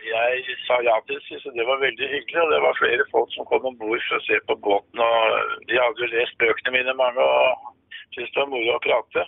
jeg 0.03 0.55
sa 0.67 0.79
ja 0.85 0.95
til 1.07 1.19
det, 1.19 1.41
så 1.43 1.51
det 1.55 1.65
var 1.67 1.83
veldig 1.85 2.07
hyggelig. 2.13 2.41
Og 2.43 2.51
det 2.53 2.61
var 2.65 2.79
flere 2.81 3.05
folk 3.11 3.29
som 3.33 3.47
kom 3.49 3.65
om 3.65 3.77
bord 3.81 4.03
for 4.07 4.19
å 4.19 4.25
se 4.27 4.39
på 4.47 4.55
båten. 4.67 5.03
Og 5.03 5.67
de 5.67 5.79
hadde 5.81 6.03
jo 6.03 6.13
lest 6.13 6.37
bøkene 6.41 6.75
mine 6.77 6.95
mange 7.01 7.21
og 7.21 7.75
syntes 8.13 8.33
det 8.33 8.41
var 8.41 8.51
moro 8.53 8.75
å 8.75 8.83
prate. 8.85 9.25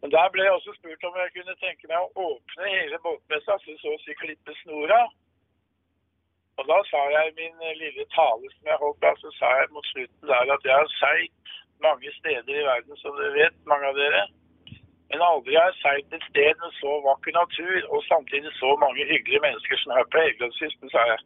Men 0.00 0.12
der 0.14 0.28
ble 0.30 0.44
jeg 0.46 0.54
også 0.54 0.74
spurt 0.76 1.06
om 1.08 1.16
jeg 1.18 1.34
kunne 1.34 1.56
tenke 1.62 1.88
meg 1.90 1.98
å 1.98 2.26
åpne 2.32 2.74
hele 2.74 3.00
båtmessa, 3.02 3.58
så 3.64 3.74
så 3.82 3.94
å 3.94 4.02
si 4.04 4.14
klippe 4.20 4.54
snora. 4.62 5.00
Og 6.58 6.66
da 6.70 6.78
sa 6.90 7.00
jeg 7.14 7.32
i 7.32 7.36
min 7.38 7.58
lille 7.82 8.06
tale 8.14 8.50
som 8.54 8.70
jeg 8.70 8.80
holdt 8.82 9.02
da, 9.02 9.12
så 9.18 9.30
sa 9.38 9.50
jeg 9.58 9.72
mot 9.74 9.90
slutten 9.90 10.30
der 10.30 10.54
at 10.54 10.66
jeg 10.66 10.74
har 10.74 10.94
seilt 10.98 11.56
mange 11.82 12.10
steder 12.18 12.60
i 12.60 12.66
verden, 12.66 12.98
som 13.02 13.14
dere 13.18 13.34
vet, 13.34 13.58
mange 13.70 13.90
av 13.90 13.98
dere. 13.98 14.24
Men 15.10 15.24
aldri 15.24 15.56
har 15.56 15.70
jeg 15.70 15.80
seilt 15.82 16.16
et 16.16 16.24
sted 16.30 16.62
med 16.62 16.74
så 16.78 16.94
vakker 17.06 17.32
natur 17.36 17.76
og 17.94 18.00
samtidig 18.08 18.50
så 18.60 18.74
mange 18.82 19.06
hyggelige 19.10 19.44
mennesker 19.46 19.80
som 19.80 19.94
her 19.96 20.08
på 20.12 20.24
Helgelandskysten, 20.24 20.90
sa 20.92 21.04
jeg. 21.12 21.20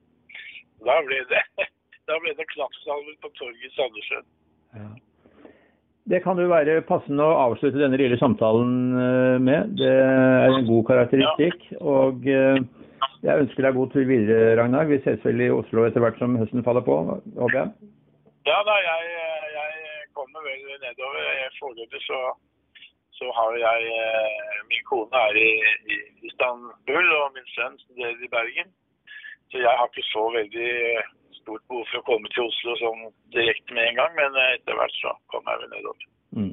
Da 0.87 0.99
ble 1.07 1.19
det, 1.33 1.43
da 2.09 2.19
ble 2.23 2.35
det 2.39 2.53
klappsalver 2.55 3.17
på 3.23 3.33
torget 3.39 3.67
i 3.67 3.73
Sandnessjøen. 3.79 4.29
Ja. 4.79 4.93
Det 6.11 6.19
kan 6.25 6.39
jo 6.39 6.49
være 6.51 6.81
passende 6.87 7.23
å 7.23 7.39
avslutte 7.45 7.79
denne 7.79 7.99
lille 7.99 8.19
samtalen 8.19 8.71
eh, 8.99 9.37
med. 9.43 9.75
Det 9.79 9.91
er 9.91 10.51
en 10.51 10.67
god 10.67 10.87
karakteristikk. 10.89 11.67
Ja. 11.77 11.83
Og 11.95 12.27
eh, 12.27 12.59
Jeg 13.23 13.45
ønsker 13.45 13.67
deg 13.67 13.77
god 13.77 13.93
tur 13.95 14.07
videre, 14.07 14.57
Ragnar. 14.59 14.89
Vi 14.91 14.99
ses 15.05 15.23
vel 15.27 15.45
i 15.45 15.51
Oslo 15.55 15.85
etter 15.87 16.03
hvert 16.03 16.19
som 16.19 16.35
høsten 16.39 16.65
faller 16.67 16.83
på, 16.87 16.97
håper 17.39 17.59
jeg? 17.59 17.91
Ja 18.51 18.59
da, 18.67 18.75
jeg, 18.83 19.13
jeg 19.55 20.09
kommer 20.19 20.43
vel 20.43 20.65
nedover. 20.83 21.29
Foreløpig 21.61 22.03
så, 22.03 22.19
så 23.23 23.31
har 23.39 23.57
jeg 23.63 23.91
eh, 24.03 24.61
Min 24.71 24.85
kone 24.89 25.25
er 25.29 25.37
i, 25.39 25.51
i 25.93 25.97
Istanbul, 26.31 27.09
og 27.19 27.35
min 27.37 27.51
sønn 27.55 27.79
studerer 27.85 28.19
i 28.25 28.31
Bergen. 28.33 28.71
Så 29.53 29.61
jeg 29.61 29.79
har 29.79 29.91
ikke 29.91 30.05
så 30.09 30.23
veldig 30.33 30.71
stort 31.43 31.63
behov 31.69 31.85
for 31.91 32.01
å 32.01 32.07
komme 32.07 32.31
til 32.33 32.47
Oslo 32.47 32.75
sånn 32.81 33.03
direkte 33.37 33.77
med 33.77 33.91
en 33.91 33.99
gang, 34.01 34.15
men 34.19 34.39
eh, 34.41 34.55
etter 34.57 34.79
hvert 34.79 34.97
så 34.99 35.15
kommer 35.33 35.55
jeg 35.55 35.65
vel 35.65 35.75
nedover. 35.77 36.07
Mm. 36.39 36.53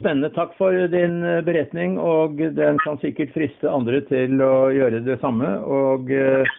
Spennende. 0.00 0.32
Takk 0.34 0.56
for 0.58 0.76
din 0.92 1.20
eh, 1.28 1.42
beretning, 1.46 1.98
og 2.00 2.40
den 2.58 2.80
kan 2.84 2.98
sikkert 3.04 3.34
friste 3.36 3.70
andre 3.70 4.02
til 4.10 4.40
å 4.42 4.54
gjøre 4.74 5.04
det 5.06 5.20
samme. 5.24 5.54
Og 5.62 6.10
eh, 6.16 6.56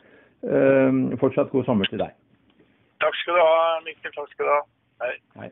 eh, 0.47 1.01
fortsatt 1.21 1.51
god 1.53 1.67
sommer 1.69 1.91
til 1.91 2.01
deg. 2.05 2.15
Takk 3.03 3.19
skal 3.19 3.35
du 3.35 3.43
ha, 3.43 3.59
Mikkel. 3.83 4.15
Takk 4.15 4.31
skal 4.31 4.47
du 4.47 4.53
ha. 4.53 4.63
Hei. 5.03 5.13
Hei. 5.41 5.51